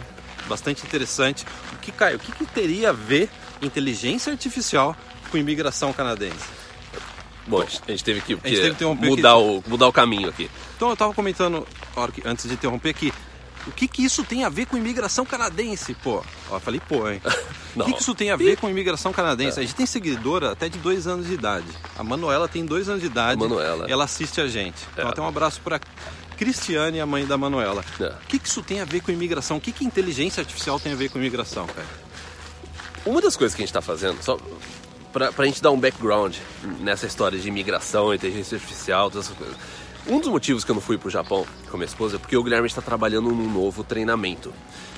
bastante 0.51 0.85
interessante. 0.85 1.47
O 1.73 1.77
que, 1.79 1.91
Caio, 1.93 2.17
o 2.17 2.21
que, 2.21 2.33
que 2.33 2.45
teria 2.45 2.91
a 2.91 2.93
ver 2.93 3.31
inteligência 3.63 4.33
artificial 4.33 4.95
com 5.31 5.39
imigração 5.39 5.93
canadense? 5.93 6.61
Bom, 7.47 7.63
a 7.63 7.65
gente- 7.65 7.81
gente 7.89 8.05
teve 8.05 8.21
que, 8.21 8.37
teve 8.37 8.75
que 8.75 8.85
mudar, 8.85 9.33
aqui. 9.33 9.41
o, 9.43 9.65
mudar 9.67 9.89
o 9.89 9.93
caminho 9.93 10.29
aqui. 10.29 10.51
Então, 10.77 10.89
eu 10.89 10.95
estava 10.95 11.15
comentando, 11.15 11.67
que- 12.13 12.23
antes 12.25 12.47
de 12.47 12.55
interromper 12.55 12.91
aqui, 12.91 13.13
o 13.67 13.73
que, 13.73 13.87
que 13.89 14.05
isso 14.05 14.23
tem 14.25 14.45
a 14.45 14.49
ver 14.49 14.67
com 14.67 14.77
imigração 14.77 15.25
canadense? 15.25 15.95
Pô, 15.95 16.23
ó, 16.51 16.57
eu 16.57 16.61
falei 16.61 16.81
pô, 16.87 17.09
hein? 17.09 17.21
O 17.77 17.85
que, 17.85 17.93
que 17.93 18.01
isso 18.03 18.15
tem 18.17 18.33
a 18.33 18.37
ver 18.37 18.57
com 18.57 18.69
imigração 18.69 19.13
canadense? 19.13 19.59
A 19.61 19.63
gente 19.63 19.77
tem 19.77 19.87
seguidora 19.87 20.51
até 20.51 20.69
de 20.69 20.77
dois 20.79 21.07
anos 21.07 21.27
de 21.29 21.35
idade. 21.35 21.67
A 21.97 22.03
Manuela 22.03 22.49
tem 22.49 22.67
dois 22.67 22.89
anos 22.89 23.01
de 23.01 23.07
idade. 23.07 23.41
Manuela. 23.41 23.87
Ela 23.89 24.05
assiste 24.05 24.41
a 24.41 24.49
gente. 24.49 24.77
Então, 24.93 25.07
É. 25.07 25.09
até 25.11 25.21
um 25.23 25.29
abraço 25.29 25.61
para 25.61 25.79
Cristiane, 26.41 26.99
a 26.99 27.05
mãe 27.05 27.27
da 27.27 27.37
Manuela. 27.37 27.85
É. 28.01 28.07
O 28.07 28.27
que, 28.27 28.39
que 28.39 28.49
isso 28.49 28.63
tem 28.63 28.81
a 28.81 28.85
ver 28.87 29.03
com 29.03 29.13
imigração? 29.13 29.59
O 29.59 29.61
que, 29.61 29.71
que 29.73 29.85
inteligência 29.85 30.41
artificial 30.41 30.81
tem 30.81 30.91
a 30.91 30.97
ver 30.97 31.11
com 31.11 31.19
imigração, 31.19 31.67
cara? 31.67 31.87
Uma 33.05 33.21
das 33.21 33.37
coisas 33.37 33.55
que 33.55 33.61
a 33.61 33.65
gente 33.67 33.69
está 33.69 33.83
fazendo, 33.83 34.23
só 34.23 34.39
pra, 35.13 35.31
pra 35.33 35.45
gente 35.45 35.61
dar 35.61 35.71
um 35.71 35.79
background 35.79 36.35
nessa 36.81 37.07
história 37.07 37.39
de 37.39 37.47
imigração, 37.47 38.15
inteligência 38.15 38.55
artificial, 38.57 39.11
todas 39.11 39.27
essas 39.27 39.37
coisas. 39.37 39.55
Um 40.07 40.19
dos 40.19 40.31
motivos 40.31 40.65
que 40.65 40.71
eu 40.71 40.75
não 40.75 40.81
fui 40.81 40.97
pro 40.97 41.11
Japão 41.11 41.47
com 41.69 41.77
a 41.77 41.79
minha 41.79 41.87
esposa 41.87 42.17
é 42.17 42.19
porque 42.19 42.35
o 42.35 42.43
Guilherme 42.43 42.67
está 42.67 42.81
trabalhando 42.81 43.31
num 43.31 43.53
novo 43.53 43.85
treinamento 43.85 44.51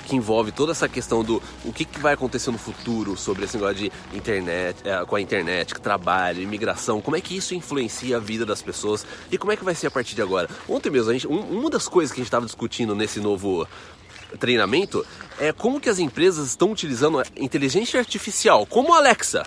que 0.05 0.15
envolve 0.15 0.51
toda 0.51 0.71
essa 0.71 0.87
questão 0.89 1.23
do 1.23 1.41
o 1.65 1.71
que, 1.73 1.85
que 1.85 1.99
vai 1.99 2.13
acontecer 2.13 2.51
no 2.51 2.57
futuro 2.57 3.15
sobre 3.17 3.45
esse 3.45 3.55
negócio 3.57 3.75
de 3.77 3.91
internet, 4.13 4.77
é, 4.83 5.03
com 5.05 5.15
a 5.15 5.21
internet, 5.21 5.73
trabalho, 5.75 6.41
imigração, 6.41 7.01
como 7.01 7.15
é 7.17 7.21
que 7.21 7.35
isso 7.37 7.55
influencia 7.55 8.17
a 8.17 8.19
vida 8.19 8.45
das 8.45 8.61
pessoas 8.61 9.05
e 9.31 9.37
como 9.37 9.51
é 9.51 9.55
que 9.57 9.63
vai 9.63 9.73
ser 9.75 9.87
a 9.87 9.91
partir 9.91 10.15
de 10.15 10.21
agora. 10.21 10.49
Ontem 10.67 10.89
mesmo, 10.89 11.09
a 11.09 11.13
gente, 11.13 11.27
um- 11.27 11.57
uma 11.59 11.69
das 11.69 11.87
coisas 11.87 12.11
que 12.13 12.19
a 12.19 12.21
gente 12.21 12.27
estava 12.27 12.45
discutindo 12.45 12.95
nesse 12.95 13.19
novo 13.19 13.67
treinamento 14.39 15.05
é 15.39 15.51
como 15.51 15.79
que 15.79 15.89
as 15.89 15.99
empresas 15.99 16.47
estão 16.49 16.71
utilizando 16.71 17.19
a 17.19 17.25
inteligência 17.37 17.99
artificial, 17.99 18.65
como 18.65 18.93
a 18.93 18.97
Alexa, 18.97 19.45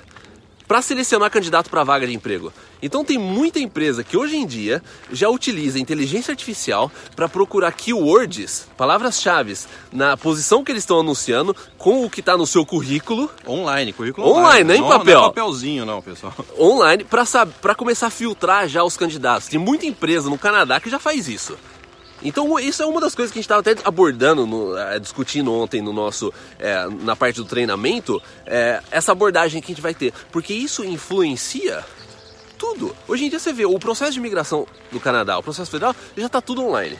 para 0.67 0.83
selecionar 0.83 1.31
candidato 1.31 1.71
para 1.71 1.85
vaga 1.85 2.07
de 2.07 2.15
emprego. 2.15 2.53
Então 2.83 3.05
tem 3.05 3.19
muita 3.19 3.59
empresa 3.59 4.05
que 4.05 4.17
hoje 4.17 4.37
em 4.37 4.47
dia 4.47 4.83
já 5.11 5.29
utiliza 5.29 5.79
inteligência 5.79 6.33
artificial 6.33 6.91
para 7.15 7.29
procurar 7.29 7.73
keywords, 7.73 8.69
palavras-chave, 8.77 9.47
na 9.93 10.17
posição 10.17 10.65
que 10.65 10.73
eles 10.73 10.83
estão 10.83 11.01
anunciando 11.01 11.55
com 11.79 12.05
o 12.05 12.11
que 12.11 12.21
está 12.21 12.37
no 12.37 12.47
seu 12.47 12.67
currículo 12.67 13.31
Online, 13.47 13.93
currículo 13.93 14.27
Online, 14.27 14.65
nem 14.65 14.81
não, 14.81 14.89
papel. 14.89 15.21
Não 15.21 15.27
é 15.27 15.29
papelzinho, 15.29 15.87
não, 15.87 16.03
pessoal. 16.03 16.35
online 16.59 17.05
para 17.05 17.75
começar 17.75 18.09
a 18.09 18.11
filtrar 18.11 18.69
já 18.69 18.83
os 18.83 18.97
candidatos. 18.97 19.49
Tem 19.49 19.59
muita 19.59 19.87
empresa 19.87 20.29
no 20.29 20.39
Canadá 20.39 20.81
que 20.81 20.91
já 20.91 20.99
faz 20.99 21.29
isso. 21.29 21.57
Então 22.23 22.59
isso 22.59 22.83
é 22.83 22.87
uma 22.87 23.01
das 23.01 23.15
coisas 23.15 23.31
que 23.33 23.39
a 23.39 23.41
gente 23.43 23.45
estava 23.47 23.61
até 23.61 23.77
abordando, 23.85 24.47
no- 24.47 24.77
eh, 24.77 24.99
discutindo 24.99 25.53
ontem 25.53 25.83
no 25.83 25.93
nosso, 25.93 26.33
eh, 26.59 26.87
na 27.03 27.15
parte 27.15 27.37
do 27.37 27.45
treinamento, 27.45 28.21
eh, 28.47 28.81
essa 28.91 29.13
abordagem 29.13 29.61
que 29.61 29.67
a 29.67 29.75
gente 29.75 29.83
vai 29.83 29.95
ter, 29.95 30.13
porque 30.33 30.55
isso 30.55 30.83
influencia 30.85 31.85
tudo. 32.59 32.97
Hoje 33.07 33.27
em 33.27 33.29
dia 33.29 33.39
você 33.39 33.53
vê 33.53 33.67
o 33.67 33.79
processo 33.79 34.13
de 34.13 34.19
imigração 34.19 34.67
do 34.91 34.99
Canadá, 34.99 35.39
o 35.39 35.43
processo 35.43 35.71
federal, 35.71 35.95
já 36.17 36.27
está 36.27 36.41
tudo 36.41 36.63
online. 36.65 36.99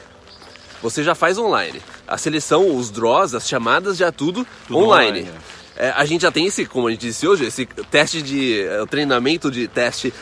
Você 0.83 1.03
já 1.03 1.15
faz 1.15 1.39
online. 1.39 1.81
A 2.07 2.19
seleção, 2.19 2.77
os 2.77 2.91
draws, 2.91 3.35
as 3.35 3.49
chamadas, 3.49 3.97
já 3.97 4.13
tudo, 4.13 4.47
Tudo 4.69 4.79
online. 4.79 5.21
online, 5.23 5.39
É, 5.79 5.91
a 5.91 6.05
gente 6.07 6.23
já 6.23 6.33
tem 6.33 6.47
esse, 6.47 6.65
como 6.65 6.89
a 6.89 6.91
gente 6.91 7.01
disse 7.01 7.27
hoje, 7.29 7.45
esse 7.45 7.67
teste 7.91 8.23
de 8.23 8.63
é, 8.63 8.85
treinamento 8.87 9.51
de 9.51 9.69
teste 9.69 10.13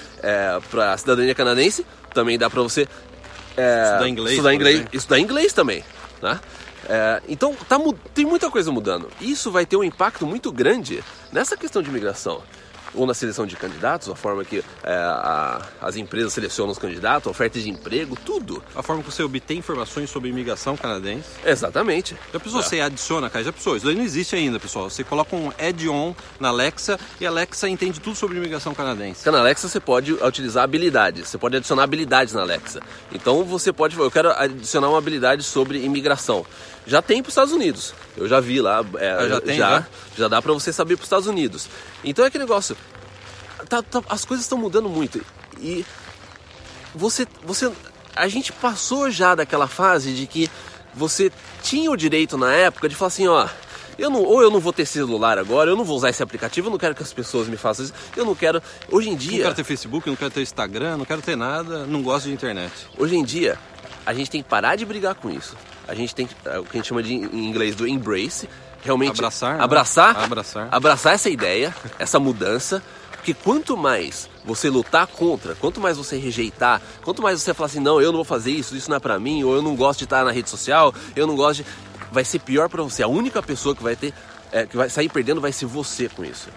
para 0.70 0.96
cidadania 0.98 1.32
canadense. 1.34 1.84
Também 2.12 2.36
dá 2.38 2.48
para 2.50 2.60
você 2.62 2.88
é, 3.56 3.84
Estudar 3.84 4.08
inglês, 4.08 4.30
estudar 4.32 4.54
inglês, 4.54 4.76
exemplo. 4.76 4.96
estudar 4.96 5.18
inglês 5.18 5.52
também, 5.52 5.84
né? 6.22 6.40
É, 6.88 7.22
então 7.28 7.54
tá, 7.68 7.78
tem 8.12 8.24
muita 8.24 8.50
coisa 8.50 8.70
mudando. 8.70 9.08
Isso 9.20 9.50
vai 9.50 9.64
ter 9.64 9.76
um 9.76 9.84
impacto 9.84 10.26
muito 10.26 10.52
grande 10.52 11.02
nessa 11.32 11.56
questão 11.56 11.82
de 11.82 11.88
imigração. 11.88 12.42
Ou 12.94 13.06
na 13.06 13.14
seleção 13.14 13.46
de 13.46 13.56
candidatos, 13.56 14.08
a 14.08 14.14
forma 14.14 14.44
que 14.44 14.62
é, 14.82 14.94
a- 14.94 15.60
as 15.80 15.96
empresas 15.96 16.32
selecionam 16.32 16.72
os 16.72 16.78
candidatos, 16.78 17.26
a 17.26 17.30
oferta 17.30 17.58
de 17.58 17.68
emprego, 17.68 18.16
tudo. 18.24 18.62
A 18.74 18.82
forma 18.82 19.02
que 19.02 19.10
você 19.10 19.22
obtém 19.22 19.58
informações 19.58 20.10
sobre 20.10 20.28
imigração 20.30 20.76
canadense. 20.76 21.24
Exatamente. 21.44 22.16
Já 22.32 22.38
pensou, 22.40 22.60
É. 22.60 22.62
você 22.62 22.80
adiciona, 22.80 23.28
cara, 23.30 23.44
já 23.44 23.52
pensou, 23.52 23.76
isso 23.76 23.86
daí 23.86 23.94
não 23.94 24.04
existe 24.04 24.36
ainda, 24.36 24.60
pessoal. 24.60 24.88
Você 24.88 25.02
coloca 25.02 25.34
um 25.34 25.50
add-on 25.58 26.14
na 26.38 26.48
Alexa 26.48 26.98
e 27.20 27.26
a 27.26 27.30
Alexa 27.30 27.68
entende 27.68 28.00
tudo 28.00 28.14
sobre 28.16 28.36
imigração 28.38 28.74
canadense. 28.74 29.28
Na 29.30 29.38
Alexa 29.40 29.68
você 29.68 29.80
pode 29.80 30.12
utilizar 30.12 30.62
habilidades, 30.64 31.28
você 31.28 31.38
pode 31.38 31.56
adicionar 31.56 31.82
habilidades 31.84 32.34
na 32.34 32.42
Alexa. 32.42 32.80
Então 33.12 33.42
você 33.44 33.72
pode, 33.72 33.98
eu 33.98 34.10
quero 34.10 34.30
adicionar 34.30 34.88
uma 34.88 34.98
habilidade 34.98 35.42
sobre 35.42 35.82
imigração. 35.84 36.44
Já 36.86 37.00
tem 37.00 37.22
para 37.22 37.28
os 37.28 37.32
Estados 37.32 37.52
Unidos. 37.52 37.94
Eu 38.16 38.28
já 38.28 38.40
vi 38.40 38.60
lá, 38.60 38.84
é, 38.98 39.10
Ah, 39.10 39.28
já 39.28 39.40
tem, 39.40 39.56
já, 39.56 39.70
já? 39.80 39.86
já 40.18 40.28
dá 40.28 40.42
para 40.42 40.52
você 40.52 40.72
saber 40.72 40.96
para 40.96 41.02
os 41.02 41.06
Estados 41.06 41.26
Unidos. 41.26 41.68
Então 42.04 42.24
é 42.24 42.28
aquele 42.28 42.44
negócio, 42.44 42.76
tá- 43.68 43.82
tá- 43.82 44.02
as 44.08 44.24
coisas 44.24 44.44
estão 44.44 44.58
mudando 44.58 44.88
muito 44.88 45.24
e 45.60 45.84
você, 46.94 47.26
você, 47.42 47.70
a 48.14 48.28
gente 48.28 48.52
passou 48.52 49.10
já 49.10 49.34
daquela 49.34 49.66
fase 49.66 50.12
de 50.12 50.26
que 50.26 50.50
você 50.94 51.32
tinha 51.62 51.90
o 51.90 51.96
direito 51.96 52.36
na 52.36 52.52
época 52.52 52.88
de 52.88 52.94
falar 52.94 53.08
assim, 53.08 53.26
ó, 53.26 53.48
eu 53.98 54.10
não, 54.10 54.22
ou 54.22 54.42
eu 54.42 54.50
não 54.50 54.60
vou 54.60 54.72
ter 54.72 54.84
celular 54.86 55.38
agora, 55.38 55.70
eu 55.70 55.76
não 55.76 55.84
vou 55.84 55.96
usar 55.96 56.10
esse 56.10 56.22
aplicativo, 56.22 56.66
eu 56.68 56.70
não 56.72 56.78
quero 56.78 56.94
que 56.94 57.02
as 57.02 57.12
pessoas 57.12 57.48
me 57.48 57.56
façam 57.56 57.84
isso, 57.86 57.94
eu 58.16 58.24
não 58.24 58.34
quero. 58.34 58.62
Hoje 58.90 59.08
em 59.08 59.12
Não 59.12 59.18
dia, 59.18 59.42
quero 59.44 59.54
ter 59.54 59.64
Facebook, 59.64 60.08
não 60.08 60.16
quero 60.16 60.30
ter 60.30 60.42
Instagram, 60.42 60.96
não 60.98 61.04
quero 61.04 61.22
ter 61.22 61.36
nada, 61.36 61.86
não 61.86 62.02
gosto 62.02 62.26
de 62.26 62.32
internet. 62.32 62.72
hoje 62.98 63.16
em 63.16 63.24
dia, 63.24 63.58
a 64.06 64.12
gente 64.14 64.30
tem 64.30 64.42
que 64.42 64.48
parar 64.48 64.76
de 64.76 64.84
brigar 64.84 65.14
com 65.14 65.30
isso. 65.30 65.56
A 65.88 65.94
gente 65.94 66.14
tem 66.14 66.26
que, 66.26 66.34
é, 66.46 66.58
o 66.58 66.64
que 66.64 66.70
a 66.72 66.76
gente 66.76 66.88
chama 66.88 67.02
de 67.02 67.14
em 67.14 67.46
inglês 67.48 67.74
do 67.74 67.86
embrace, 67.86 68.48
realmente 68.82 69.12
Abraçar, 69.12 69.58
né? 69.58 69.64
abraçar, 69.64 70.16
Abraçar. 70.24 70.68
abraçar 70.70 71.14
essa 71.14 71.30
ideia, 71.30 71.74
essa 71.98 72.18
mudança, 72.18 72.82
porque 73.12 73.32
quanto 73.34 73.76
mais 73.76 74.28
você 74.44 74.68
lutar 74.68 75.06
contra, 75.06 75.54
quanto 75.54 75.80
mais 75.80 75.96
você 75.96 76.16
rejeitar, 76.18 76.80
quanto 77.02 77.22
mais 77.22 77.40
você 77.40 77.54
falar 77.54 77.66
assim, 77.66 77.80
não, 77.80 78.00
eu 78.00 78.08
não 78.12 78.16
vou 78.18 78.24
fazer 78.24 78.50
isso, 78.50 78.76
isso 78.76 78.90
não 78.90 78.96
é 78.96 79.00
pra 79.00 79.18
mim, 79.18 79.42
ou 79.44 79.54
eu 79.54 79.62
não 79.62 79.74
gosto 79.74 80.00
de 80.00 80.04
estar 80.04 80.22
na 80.24 80.30
rede 80.30 80.50
social, 80.50 80.94
eu 81.16 81.26
não 81.26 81.34
gosto 81.34 81.62
de, 81.62 81.66
vai 82.12 82.24
ser 82.24 82.38
pior 82.40 82.68
pra 82.68 82.82
você. 82.82 83.02
A 83.02 83.08
única 83.08 83.42
pessoa 83.42 83.74
que 83.74 83.82
vai 83.82 83.96
ter, 83.96 84.12
é, 84.52 84.66
que 84.66 84.76
vai 84.76 84.90
sair 84.90 85.08
perdendo 85.08 85.40
vai 85.40 85.52
ser 85.52 85.64
você 85.66 86.08
com 86.08 86.22
isso. 86.24 86.48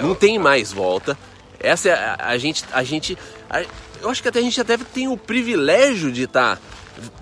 não 0.00 0.14
tem 0.14 0.38
mais 0.38 0.72
volta. 0.72 1.18
Essa 1.58 1.88
é 1.88 1.92
a, 1.94 2.16
a 2.28 2.38
gente, 2.38 2.64
a 2.72 2.82
gente, 2.84 3.18
a- 3.50 3.62
eu 4.02 4.08
acho 4.10 4.22
que 4.22 4.28
até 4.28 4.38
a 4.38 4.42
gente 4.42 4.62
deve 4.62 4.84
ter 4.84 5.08
o 5.08 5.16
privilégio 5.16 6.12
de 6.12 6.22
estar 6.24 6.60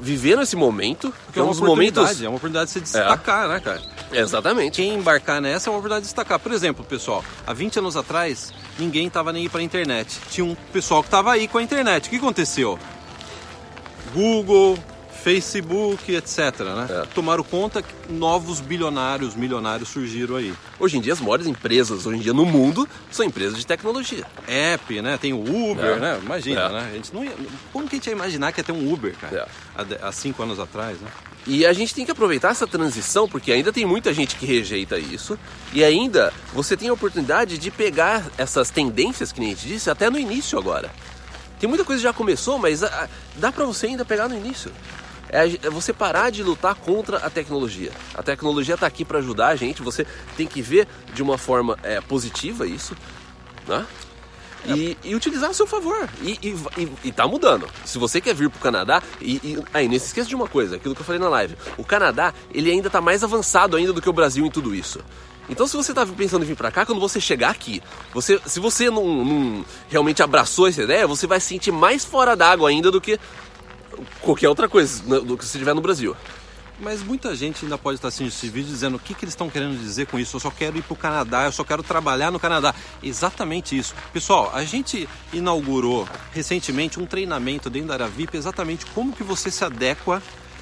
vivendo 0.01 0.43
esse 0.43 0.57
momento, 0.57 1.13
Porque 1.27 1.39
é 1.39 1.41
é 1.41 1.43
um 1.43 1.47
uma 1.49 1.53
dos 1.53 1.63
oportunidade, 1.63 1.97
momentos, 2.01 2.23
é 2.23 2.29
uma 2.29 2.37
oportunidade 2.37 2.67
de 2.67 2.73
se 2.73 2.81
destacar, 2.81 3.49
né, 3.49 3.61
cara? 3.61 3.83
exatamente. 4.13 4.77
Quem 4.77 4.95
embarcar 4.95 5.41
nessa 5.41 5.69
é 5.69 5.71
uma 5.71 5.79
oportunidade 5.79 6.03
de 6.03 6.07
destacar. 6.09 6.39
Por 6.39 6.53
exemplo, 6.53 6.85
pessoal, 6.85 7.25
há 7.47 7.53
20 7.53 7.79
anos 7.81 7.97
atrás, 7.97 8.53
ninguém 8.79 9.11
tava 9.11 9.33
nem 9.33 9.43
aí 9.43 9.49
pra 9.49 9.63
internet. 9.63 10.21
Tinha 10.31 10.45
um 10.45 10.55
pessoal 10.73 11.03
que 11.03 11.11
tava 11.11 11.33
aí 11.33 11.49
com 11.49 11.59
a 11.59 11.63
internet. 11.63 12.07
O 12.07 12.11
que 12.11 12.17
aconteceu? 12.17 12.79
Google, 14.15 14.79
Facebook, 15.25 16.15
etc, 16.15 16.61
né? 16.61 16.87
É. 16.91 17.07
Tomaram 17.15 17.43
conta 17.43 17.81
que 17.81 18.13
novos 18.13 18.61
bilionários, 18.61 19.35
milionários 19.35 19.89
surgiram 19.89 20.37
aí. 20.37 20.53
Hoje 20.79 20.99
em 20.99 21.01
dia 21.01 21.15
as 21.15 21.21
maiores 21.21 21.47
empresas 21.47 22.05
hoje 22.05 22.19
em 22.19 22.21
dia 22.21 22.35
no 22.35 22.45
mundo 22.45 22.87
são 23.11 23.25
empresas 23.25 23.59
de 23.59 23.67
tecnologia. 23.67 24.23
App, 24.47 25.01
né? 25.01 25.17
Tem 25.17 25.33
o 25.33 25.41
Uber, 25.71 25.97
É. 25.97 25.97
né? 25.99 26.21
Imagina, 26.23 26.61
É. 26.61 26.69
né? 26.73 26.89
A 26.93 26.95
gente 26.95 27.15
não 27.15 27.25
ia... 27.25 27.33
Como 27.73 27.89
que 27.89 27.95
a 27.95 27.99
gente 27.99 28.07
ia 28.09 28.13
imaginar 28.13 28.53
que 28.53 28.61
ia 28.61 28.65
ter 28.65 28.73
um 28.73 28.93
Uber, 28.93 29.15
cara? 29.19 29.49
É. 29.77 29.83
Há, 30.05 30.09
há 30.09 30.13
cinco 30.13 30.43
anos 30.43 30.61
atrás, 30.61 31.01
né? 31.01 31.09
E 31.47 31.65
a 31.65 31.73
gente 31.73 31.95
tem 31.95 32.05
que 32.05 32.11
aproveitar 32.11 32.51
essa 32.51 32.67
transição, 32.67 33.27
porque 33.27 33.51
ainda 33.51 33.73
tem 33.73 33.87
muita 33.87 34.13
gente 34.13 34.37
que 34.37 34.45
rejeita 34.45 34.99
isso. 34.99 35.39
E 35.73 35.83
ainda 35.83 36.35
você 36.53 36.77
tem 36.77 36.91
a 36.91 36.93
oportunidade 36.93 37.57
de 37.57 37.71
pegar 37.71 38.27
essas 38.37 38.69
tendências 38.69 39.33
que 39.33 39.41
a 39.41 39.45
gente 39.45 39.67
disse 39.67 39.89
até 39.89 40.11
no 40.11 40.19
início 40.19 40.59
agora. 40.59 40.91
Tem 41.59 41.67
muita 41.67 41.83
coisa 41.85 42.01
que 42.01 42.09
já 42.09 42.13
começou, 42.13 42.59
mas 42.59 42.83
dá 43.37 43.51
pra 43.51 43.65
você 43.65 43.87
ainda 43.87 44.05
pegar 44.05 44.29
no 44.29 44.37
início. 44.37 44.71
É 45.35 45.67
é 45.67 45.71
você 45.71 45.93
parar 45.93 46.31
de 46.31 46.43
lutar 46.43 46.77
contra 46.77 47.19
a 47.19 47.29
tecnologia. 47.29 47.91
A 48.15 48.23
tecnologia 48.23 48.77
tá 48.77 48.87
aqui 48.87 49.05
pra 49.05 49.19
ajudar 49.19 49.49
a 49.49 49.57
gente, 49.57 49.83
você 49.83 50.07
tem 50.37 50.47
que 50.47 50.63
ver 50.63 50.87
de 51.13 51.23
uma 51.23 51.37
forma 51.37 51.77
é, 51.83 52.01
positiva 52.01 52.67
isso, 52.67 52.97
né? 53.67 53.85
E, 54.67 54.97
e 55.05 55.15
utilizar 55.15 55.51
a 55.51 55.53
seu 55.53 55.67
favor. 55.67 56.09
E, 56.23 56.39
e, 56.43 56.57
e, 56.81 56.93
e 57.05 57.13
tá 57.13 57.27
mudando. 57.27 57.69
Se 57.85 57.99
você 57.99 58.21
quer 58.21 58.35
vir 58.35 58.49
pro 58.49 58.61
Canadá, 58.61 59.03
e, 59.21 59.35
e 59.45 59.63
aí, 59.75 59.89
não 59.89 59.99
se 59.99 60.07
esqueça 60.07 60.29
de 60.29 60.35
uma 60.35 60.49
coisa, 60.49 60.77
aquilo 60.77 60.95
que 60.95 61.01
eu 61.01 61.05
falei 61.05 61.21
na 61.21 61.29
live. 61.29 61.57
O 61.77 61.85
Canadá, 61.85 62.33
ele 62.51 62.71
ainda 62.71 62.89
tá 62.89 63.01
mais 63.01 63.23
avançado 63.23 63.77
ainda 63.77 63.93
do 63.93 64.01
que 64.01 64.09
o 64.09 64.13
Brasil 64.13 64.47
em 64.47 64.51
tudo 64.51 64.75
isso. 64.75 65.01
Então, 65.49 65.67
se 65.67 65.77
você 65.77 65.93
tá 65.93 66.07
pensando 66.07 66.43
em 66.43 66.49
vir 66.49 66.57
pra 66.57 66.71
cá, 66.71 66.87
quando 66.87 67.01
você 67.01 67.21
chegar 67.21 67.51
aqui, 67.51 67.83
você, 68.15 68.41
se 68.47 68.59
você 68.59 68.89
não, 68.89 69.25
não 69.25 69.65
realmente 69.91 70.23
abraçou 70.23 70.67
essa 70.67 70.83
ideia, 70.83 71.07
você 71.07 71.27
vai 71.27 71.39
se 71.39 71.49
sentir 71.49 71.71
mais 71.71 72.03
fora 72.05 72.35
d'água 72.35 72.71
ainda 72.71 72.91
do 72.91 73.01
que 73.01 73.21
qualquer 74.21 74.49
outra 74.49 74.69
coisa 74.69 75.03
né, 75.05 75.21
do 75.21 75.37
que 75.37 75.45
se 75.45 75.57
estiver 75.57 75.75
no 75.75 75.81
Brasil. 75.81 76.17
Mas 76.81 77.03
muita 77.03 77.35
gente 77.37 77.65
ainda 77.65 77.79
pode 77.79 77.97
estar 77.97 78.09
assistindo 78.09 78.29
esse 78.29 78.49
vídeo 78.49 78.69
dizendo 78.69 78.97
o 78.97 78.99
que, 78.99 79.15
que 79.15 79.25
eles 79.25 79.33
estão 79.33 79.49
querendo 79.49 79.79
dizer 79.79 80.07
com 80.07 80.19
isso. 80.19 80.37
Eu 80.37 80.41
só 80.41 80.51
quero 80.51 80.77
ir 80.77 80.83
para 80.83 80.93
o 80.93 80.97
Canadá, 80.97 81.45
eu 81.45 81.53
só 81.53 81.63
quero 81.63 81.83
trabalhar 81.83 82.33
no 82.33 82.41
Canadá. 82.41 82.75
Exatamente 83.03 83.79
isso. 83.79 83.95
Pessoal, 84.13 84.51
a 84.53 84.65
gente 84.65 85.09
inaugurou 85.33 86.09
recentemente 86.33 86.99
um 86.99 87.07
treinamento 87.07 87.71
dentro 87.71 87.89
da 87.89 87.95
Aravip 87.95 88.37
exatamente 88.37 88.87
como 88.87 89.13
que 89.13 89.23
você 89.23 89.51
se 89.51 89.65
adequa 89.65 90.21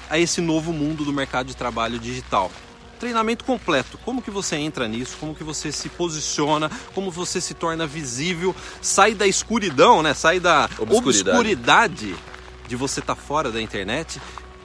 a 0.09 0.19
esse 0.19 0.39
novo 0.39 0.71
mundo 0.71 1.03
do 1.03 1.11
mercado 1.11 1.47
de 1.47 1.55
trabalho 1.55 1.97
digital. 1.97 2.51
Treinamento 2.99 3.43
completo. 3.43 3.97
Como 4.05 4.21
que 4.21 4.29
você 4.29 4.55
entra 4.55 4.87
nisso? 4.87 5.17
Como 5.19 5.33
que 5.33 5.43
você 5.43 5.71
se 5.71 5.89
posiciona? 5.89 6.69
Como 6.93 7.09
você 7.09 7.41
se 7.41 7.55
torna 7.55 7.87
visível? 7.87 8.55
Sai 8.81 9.15
da 9.15 9.25
escuridão, 9.25 10.03
né? 10.03 10.13
Sai 10.13 10.39
da 10.39 10.69
Obscuridade. 10.77 11.29
obscuridade 11.29 12.15
de 12.73 12.77
você 12.77 13.01
estar 13.01 13.15
fora 13.15 13.51
da 13.51 13.61
internet 13.61 14.19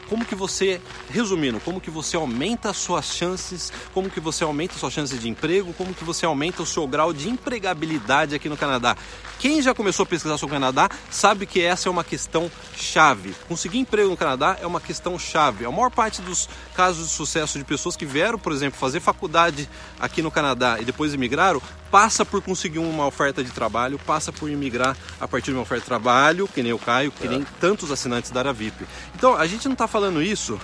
como 0.09 0.25
que 0.25 0.35
você, 0.35 0.81
resumindo, 1.11 1.61
como 1.61 1.81
que 1.81 1.91
você 1.91 2.17
aumenta 2.17 2.71
as 2.71 2.79
suas 2.79 3.15
chances, 3.15 3.71
como 3.93 4.09
que 4.09 4.21
você 4.21 4.43
aumenta 4.43 4.75
as 4.75 4.81
suas 4.81 4.93
chances 4.93 5.21
de 5.21 5.29
emprego, 5.29 5.73
como 5.75 5.93
que 5.93 6.03
você 6.03 6.25
aumenta 6.25 6.63
o 6.63 6.67
seu 6.67 6.87
grau 6.87 7.13
de 7.13 7.29
empregabilidade 7.29 8.35
aqui 8.35 8.49
no 8.49 8.57
Canadá. 8.57 8.97
Quem 9.39 9.61
já 9.63 9.75
começou 9.75 10.05
a 10.05 10.07
pesquisar 10.07 10.39
sobre 10.39 10.57
o 10.57 10.61
Canadá 10.61 10.89
sabe 11.11 11.47
que 11.47 11.61
essa 11.61 11.89
é 11.89 11.91
uma 11.91 12.03
questão 12.03 12.51
chave. 12.75 13.35
Conseguir 13.47 13.79
emprego 13.79 14.09
no 14.09 14.17
Canadá 14.17 14.57
é 14.61 14.67
uma 14.67 14.81
questão 14.81 15.19
chave. 15.19 15.65
A 15.65 15.71
maior 15.71 15.91
parte 15.91 16.23
dos 16.23 16.49
casos 16.75 17.09
de 17.09 17.13
sucesso 17.13 17.59
de 17.59 17.65
pessoas 17.65 17.95
que 17.95 18.07
vieram, 18.07 18.39
por 18.39 18.53
exemplo, 18.53 18.81
fazer 18.81 19.01
faculdade 19.01 19.69
aqui 20.01 20.23
no 20.23 20.31
Canadá 20.31 20.79
e 20.81 20.85
depois 20.85 21.13
emigraram, 21.13 21.63
passa 21.91 22.25
por 22.25 22.43
conseguir 22.43 22.79
uma 22.79 23.07
oferta 23.07 23.43
de 23.43 23.51
trabalho, 23.51 23.99
passa 23.99 24.33
por 24.33 24.51
imigrar 24.51 24.97
a 25.21 25.27
partir 25.27 25.51
de 25.51 25.57
uma 25.57 25.63
oferta 25.63 25.83
de 25.83 25.87
trabalho, 25.87 26.49
que 26.49 26.63
nem 26.63 26.73
o 26.73 26.79
Caio, 26.79 27.13
que 27.13 27.29
nem 27.29 27.45
tantos 27.61 27.91
assinantes 27.91 28.31
da 28.31 28.41
Aravip. 28.41 28.87
Então, 29.15 29.35
a 29.35 29.47
gente 29.47 29.67
não 29.67 29.73
está 29.73 29.87
falando 29.87 30.23
isso 30.23 30.59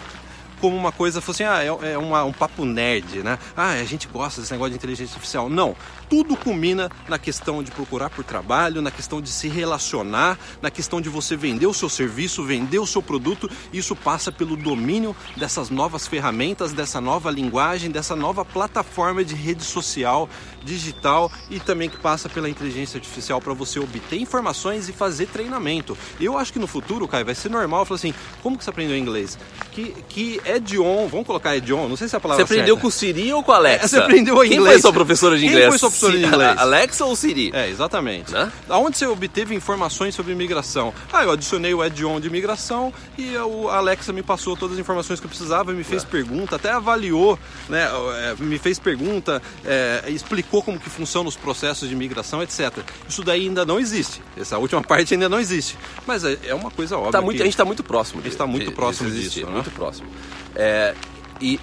como 0.64 0.78
uma 0.78 0.92
coisa, 0.92 1.18
assim, 1.18 1.44
ah, 1.44 1.62
é, 1.62 1.92
é 1.92 1.99
uma- 1.99 2.25
um 2.25 2.33
papo 2.33 2.64
nerd, 2.64 3.23
né? 3.23 3.38
Ah, 3.54 3.73
a 3.73 3.85
gente 3.85 4.09
gosta 4.09 4.40
desse 4.40 4.50
negócio 4.50 4.71
de 4.71 4.76
inteligência 4.76 5.12
artificial. 5.12 5.50
Não, 5.50 5.76
tudo 6.09 6.35
culmina 6.38 6.90
na 7.06 7.18
questão 7.18 7.62
de 7.62 7.71
procurar 7.71 8.09
por 8.09 8.25
trabalho, 8.25 8.80
na 8.80 8.90
questão 8.90 9.21
de 9.21 9.28
se 9.28 9.47
relacionar, 9.47 10.38
na 10.62 10.71
questão 10.71 11.02
de 11.02 11.11
você 11.11 11.37
vender 11.37 11.66
o 11.66 11.75
seu 11.75 11.90
serviço, 11.90 12.42
vender 12.42 12.78
o 12.78 12.87
seu 12.87 13.02
produto. 13.02 13.47
Isso 13.75 13.94
passa 13.94 14.33
pelo 14.33 14.56
domínio 14.56 15.14
dessas 15.37 15.68
novas 15.68 16.06
ferramentas, 16.06 16.73
dessa 16.73 16.99
nova 16.99 17.30
linguagem, 17.30 17.90
dessa 17.90 18.16
nova 18.16 18.42
plataforma 18.42 19.23
de 19.23 19.35
rede 19.35 19.64
social, 19.64 20.30
digital 20.64 21.30
e 21.50 21.61
também 21.61 21.90
que 21.90 21.99
passa 21.99 22.26
pela 22.26 22.49
inteligência 22.49 22.97
artificial 22.97 23.38
para 23.38 23.52
você 23.52 23.78
obter 23.78 24.18
informações 24.18 24.88
e 24.88 24.94
fazer 24.94 25.26
treinamento. 25.26 25.94
Eu 26.18 26.38
acho 26.38 26.54
que 26.54 26.59
no 26.59 26.66
futuro, 26.66 27.06
Caio, 27.06 27.26
vai 27.26 27.35
ser 27.35 27.50
normal 27.50 27.85
falar 27.85 27.97
assim: 27.97 28.14
como 28.42 28.56
que 28.56 28.64
você 28.64 28.71
aprendeu 28.71 28.97
inglês? 28.97 29.38
Que, 29.73 29.90
que 30.09 30.40
Edion, 30.56 31.06
vamos 31.08 31.26
colocar 31.26 31.56
Edion, 31.56 31.88
não 31.88 31.96
sei 31.96 32.08
se 32.08 32.14
é 32.14 32.16
a 32.16 32.20
Você 32.20 32.23
palavra 32.23 32.44
aprendeu 32.44 32.66
certa. 32.75 32.80
com 32.80 32.87
o 32.88 32.90
Siri 32.90 33.32
ou 33.32 33.42
com 33.42 33.52
a 33.52 33.56
Alexa? 33.56 33.84
É, 33.84 33.88
você 33.88 33.96
aprendeu 33.99 34.37
Quem 34.40 34.52
inglês. 34.54 34.73
foi 34.75 34.80
sua 34.80 34.92
professora 34.92 35.34
de 35.37 35.42
Quem 35.42 35.50
inglês? 35.50 35.68
foi 35.68 35.78
sua 35.78 35.88
professora 35.90 36.18
de 36.18 36.25
inglês? 36.25 36.58
Alexa 36.58 37.04
ou 37.04 37.16
Siri? 37.16 37.50
É, 37.54 37.68
exatamente. 37.68 38.32
Né? 38.32 38.50
Aonde 38.68 38.96
você 38.99 39.06
obteve 39.06 39.54
informações 39.54 40.14
sobre 40.14 40.32
imigração? 40.32 40.92
Ah, 41.12 41.25
eu 41.25 41.30
adicionei 41.32 41.73
o 41.75 41.84
Edion 41.84 42.20
de 42.20 42.28
imigração 42.28 42.92
e 43.18 43.37
o 43.37 43.68
Alexa 43.68 44.12
me 44.12 44.23
passou 44.23 44.56
todas 44.56 44.75
as 44.75 44.80
informações 44.80 45.20
que 45.20 45.26
eu 45.26 45.30
precisava, 45.30 45.73
me 45.73 45.80
É. 45.80 45.84
fez 45.84 46.04
pergunta, 46.04 46.56
até 46.56 46.70
avaliou, 46.70 47.38
né? 47.68 47.88
é, 48.30 48.34
Me 48.44 48.58
fez 48.58 48.78
pergunta, 48.78 49.42
é, 49.64 50.04
explicou 50.08 50.62
como 50.62 50.78
que 50.78 50.88
funcionam 50.90 51.28
os 51.28 51.37
processos 51.37 51.88
de 51.88 51.94
imigração, 51.94 52.42
etc. 52.42 52.73
Isso 53.08 53.23
daí 53.23 53.46
ainda 53.46 53.64
não 53.64 53.78
existe. 53.80 54.20
Essa 54.37 54.58
última 54.58 54.82
parte 54.82 55.14
ainda 55.14 55.28
não 55.28 55.40
existe. 55.40 55.76
Mas 56.06 56.25
é, 56.25 56.38
é 56.46 56.54
uma 56.54 56.70
coisa 56.70 56.96
óbvia. 56.96 57.12
Tá 57.12 57.20
muito, 57.23 57.40
a 57.40 57.44
gente 57.44 57.54
está 57.54 57.64
muito 57.64 57.82
próximo. 57.82 58.20
A 58.20 58.25
gente 58.25 58.37
tá 58.37 58.46
muito 58.46 58.73
próximo 58.73 59.08
existir, 59.08 59.40
disso, 59.40 59.46
né? 59.46 59.52
Muito 59.52 59.70
próximo. 59.70 60.06
É, 60.54 60.94
e 61.40 61.58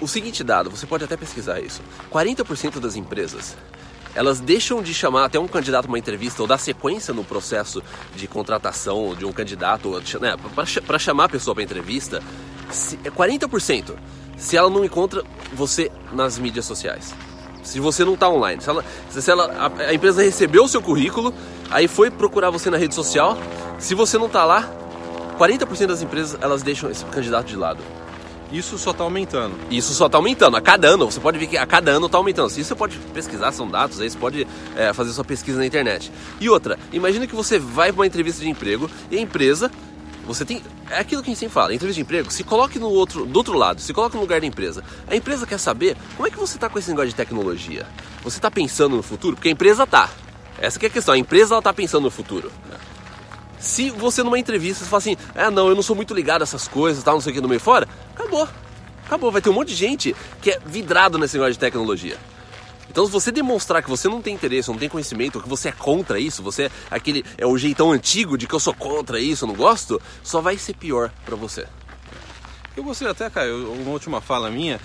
o 0.00 0.08
seguinte 0.08 0.42
dado, 0.42 0.70
você 0.70 0.86
pode 0.86 1.04
até 1.04 1.16
pesquisar 1.16 1.60
isso. 1.60 1.82
40% 2.10 2.80
das 2.80 2.96
empresas 2.96 3.56
elas 4.14 4.40
deixam 4.40 4.82
de 4.82 4.94
chamar 4.94 5.24
até 5.24 5.38
um 5.38 5.48
candidato 5.48 5.86
uma 5.86 5.98
entrevista 5.98 6.40
ou 6.40 6.46
dar 6.46 6.58
sequência 6.58 7.12
no 7.12 7.24
processo 7.24 7.82
de 8.14 8.28
contratação 8.28 9.14
de 9.14 9.24
um 9.24 9.32
candidato, 9.32 10.00
né, 10.20 10.36
para 10.86 10.98
chamar 10.98 11.24
a 11.24 11.28
pessoa 11.28 11.54
para 11.54 11.64
entrevista, 11.64 12.22
se, 12.70 12.98
é 13.04 13.10
40% 13.10 13.94
se 14.36 14.56
ela 14.56 14.70
não 14.70 14.84
encontra 14.84 15.22
você 15.52 15.90
nas 16.12 16.38
mídias 16.38 16.64
sociais. 16.64 17.14
Se 17.62 17.80
você 17.80 18.04
não 18.04 18.14
está 18.14 18.28
online, 18.28 18.60
se, 18.62 18.68
ela, 18.68 18.84
se 19.08 19.30
ela, 19.30 19.46
a, 19.52 19.82
a 19.88 19.94
empresa 19.94 20.22
recebeu 20.22 20.64
o 20.64 20.68
seu 20.68 20.82
currículo, 20.82 21.32
aí 21.70 21.88
foi 21.88 22.10
procurar 22.10 22.50
você 22.50 22.68
na 22.68 22.76
rede 22.76 22.94
social, 22.94 23.38
se 23.78 23.94
você 23.94 24.18
não 24.18 24.26
está 24.26 24.44
lá, 24.44 24.70
40% 25.38 25.86
das 25.86 26.02
empresas 26.02 26.38
elas 26.40 26.62
deixam 26.62 26.90
esse 26.90 27.04
candidato 27.06 27.46
de 27.46 27.56
lado. 27.56 27.82
Isso 28.52 28.78
só 28.78 28.92
está 28.92 29.02
aumentando. 29.02 29.56
Isso 29.70 29.92
só 29.94 30.06
está 30.06 30.18
aumentando. 30.18 30.56
A 30.56 30.60
cada 30.60 30.86
ano, 30.86 31.10
você 31.10 31.18
pode 31.18 31.38
ver 31.38 31.46
que 31.48 31.56
a 31.56 31.66
cada 31.66 31.90
ano 31.90 32.06
está 32.06 32.18
aumentando. 32.18 32.48
Isso 32.50 32.64
você 32.64 32.74
pode 32.74 32.96
pesquisar, 33.12 33.50
são 33.52 33.68
dados, 33.68 34.00
aí 34.00 34.08
você 34.08 34.16
pode 34.16 34.46
é, 34.76 34.92
fazer 34.92 35.12
sua 35.12 35.24
pesquisa 35.24 35.58
na 35.58 35.66
internet. 35.66 36.12
E 36.40 36.48
outra, 36.48 36.78
imagina 36.92 37.26
que 37.26 37.34
você 37.34 37.58
vai 37.58 37.90
para 37.90 38.00
uma 38.00 38.06
entrevista 38.06 38.42
de 38.42 38.48
emprego 38.48 38.88
e 39.10 39.16
a 39.16 39.20
empresa 39.20 39.70
você 40.26 40.44
tem. 40.44 40.62
É 40.90 41.00
aquilo 41.00 41.22
que 41.22 41.30
a 41.30 41.32
gente 41.32 41.40
sempre 41.40 41.54
fala, 41.54 41.74
entrevista 41.74 41.96
de 41.96 42.02
emprego, 42.02 42.30
se 42.30 42.44
coloque 42.44 42.78
no 42.78 42.88
outro, 42.88 43.26
do 43.26 43.36
outro 43.36 43.56
lado, 43.56 43.80
se 43.80 43.92
coloque 43.92 44.14
no 44.14 44.22
lugar 44.22 44.40
da 44.40 44.46
empresa. 44.46 44.84
A 45.08 45.16
empresa 45.16 45.46
quer 45.46 45.58
saber 45.58 45.96
como 46.16 46.28
é 46.28 46.30
que 46.30 46.38
você 46.38 46.56
está 46.56 46.68
com 46.68 46.78
esse 46.78 46.90
negócio 46.90 47.10
de 47.10 47.16
tecnologia. 47.16 47.86
Você 48.22 48.38
está 48.38 48.50
pensando 48.50 48.96
no 48.96 49.02
futuro? 49.02 49.36
Porque 49.36 49.48
a 49.48 49.52
empresa 49.52 49.86
tá. 49.86 50.10
Essa 50.58 50.78
é 50.80 50.86
a 50.86 50.90
questão, 50.90 51.14
a 51.14 51.18
empresa 51.18 51.58
está 51.58 51.72
pensando 51.72 52.04
no 52.04 52.10
futuro. 52.10 52.52
Se 53.64 53.88
você 53.88 54.22
numa 54.22 54.38
entrevista 54.38 54.84
fala 54.84 54.98
assim, 54.98 55.16
ah 55.34 55.50
não, 55.50 55.68
eu 55.68 55.74
não 55.74 55.82
sou 55.82 55.96
muito 55.96 56.12
ligado 56.12 56.42
a 56.42 56.44
essas 56.44 56.68
coisas, 56.68 57.02
tal, 57.02 57.14
não 57.14 57.20
sei 57.22 57.32
o 57.32 57.34
que 57.34 57.40
no 57.40 57.48
meio 57.48 57.58
fora, 57.60 57.88
acabou. 58.14 58.46
Acabou, 59.06 59.32
vai 59.32 59.40
ter 59.40 59.48
um 59.48 59.54
monte 59.54 59.68
de 59.68 59.74
gente 59.74 60.14
que 60.42 60.50
é 60.50 60.60
vidrado 60.66 61.18
nesse 61.18 61.34
negócio 61.36 61.54
de 61.54 61.58
tecnologia. 61.58 62.18
Então, 62.90 63.06
se 63.06 63.10
você 63.10 63.32
demonstrar 63.32 63.82
que 63.82 63.88
você 63.88 64.06
não 64.06 64.20
tem 64.20 64.34
interesse, 64.34 64.68
não 64.68 64.76
tem 64.76 64.88
conhecimento, 64.88 65.40
que 65.40 65.48
você 65.48 65.70
é 65.70 65.72
contra 65.72 66.20
isso, 66.20 66.42
você 66.42 66.64
é 66.64 66.70
aquele 66.90 67.24
é 67.38 67.46
o 67.46 67.56
jeitão 67.56 67.90
antigo 67.90 68.36
de 68.36 68.46
que 68.46 68.54
eu 68.54 68.60
sou 68.60 68.74
contra 68.74 69.18
isso, 69.18 69.44
eu 69.44 69.48
não 69.48 69.54
gosto, 69.54 70.00
só 70.22 70.42
vai 70.42 70.58
ser 70.58 70.74
pior 70.74 71.10
para 71.24 71.34
você. 71.34 71.66
Eu 72.76 72.84
gostaria 72.84 73.12
até, 73.12 73.30
Caio, 73.30 73.72
uma 73.72 73.92
última 73.92 74.20
fala 74.20 74.50
minha, 74.50 74.78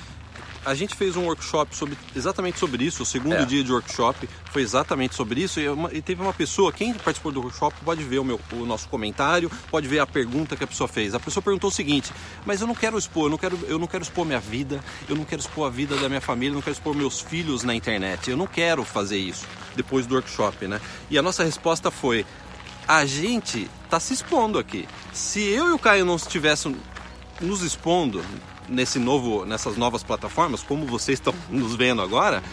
a 0.66 0.74
gente 0.74 0.96
fez 0.96 1.16
um 1.16 1.26
workshop 1.26 1.76
sobre, 1.76 1.98
exatamente 2.16 2.60
sobre 2.60 2.84
isso. 2.84 3.04
O 3.04 3.06
segundo 3.06 3.36
é. 3.36 3.46
dia 3.46 3.64
de 3.64 3.72
workshop 3.72 4.28
foi 4.52 4.62
exatamente 4.62 5.16
sobre 5.16 5.42
isso. 5.42 5.60
E, 5.60 5.68
uma, 5.68 5.94
e, 5.94 6.02
teve 6.02 6.22
uma 6.22 6.34
pessoa, 6.34 6.72
quem 6.72 6.94
participou 6.94 7.32
do 7.32 7.42
workshop 7.42 7.76
pode 7.84 8.04
ver 8.04 8.20
o, 8.20 8.24
meu, 8.24 8.40
o 8.54 8.66
nosso 8.66 8.88
comentário, 8.90 9.50
pode 9.70 9.88
ver 9.88 10.00
a 10.00 10.08
pergunta 10.08 10.56
que 10.56 10.64
a 10.64 10.68
pessoa 10.68 10.88
fez. 10.88 11.16
A 11.16 11.20
pessoa 11.20 11.42
perguntou 11.42 11.70
o 11.70 11.74
seguinte: 11.74 12.12
Mas 12.46 12.62
eu 12.62 12.68
não 12.68 12.76
quero 12.76 12.98
expor, 12.98 13.26
eu 13.26 13.30
não 13.30 13.38
quero, 13.38 13.60
eu 13.68 13.80
não 13.80 13.88
quero 13.88 14.04
expor 14.04 14.26
minha 14.26 14.40
vida, 14.40 14.84
eu 15.08 15.16
não 15.16 15.26
quero 15.26 15.42
expor 15.42 15.68
a 15.68 15.70
vida 15.70 15.96
da 15.98 16.10
minha 16.10 16.22
família, 16.22 16.52
eu 16.52 16.56
não 16.56 16.62
quero 16.62 16.76
expor 16.76 16.96
meus 16.96 17.20
filhos 17.22 17.64
na 17.64 17.74
internet. 17.74 18.30
Eu 18.30 18.38
não 18.38 18.48
quero 18.48 18.84
fazer 18.84 19.18
isso 19.18 19.46
depois 19.76 20.06
do 20.06 20.16
workshop, 20.16 20.68
né? 20.68 20.82
E 21.10 21.18
a 21.18 21.22
nossa 21.22 21.44
resposta 21.44 21.90
foi: 21.90 22.26
a 22.88 23.06
gente 23.06 23.70
está 23.86 24.00
se 24.00 24.14
expondo 24.14 24.60
aqui. 24.60 24.88
Se 25.14 25.42
eu 25.42 25.70
e 25.70 25.72
o 25.72 25.80
Caio 25.80 26.06
não 26.06 26.16
estivéssemos 26.16 26.80
nos 27.42 27.62
expondo 27.62 28.24
nesse 28.70 29.00
novo, 29.00 29.46
nessas 29.46 29.76
novas 29.76 30.04
plataformas, 30.04 30.62
como 30.62 30.86
vocês 30.86 31.20
estão 31.20 31.34
nos 31.50 31.76
vendo 31.76 32.02
agora, 32.02 32.44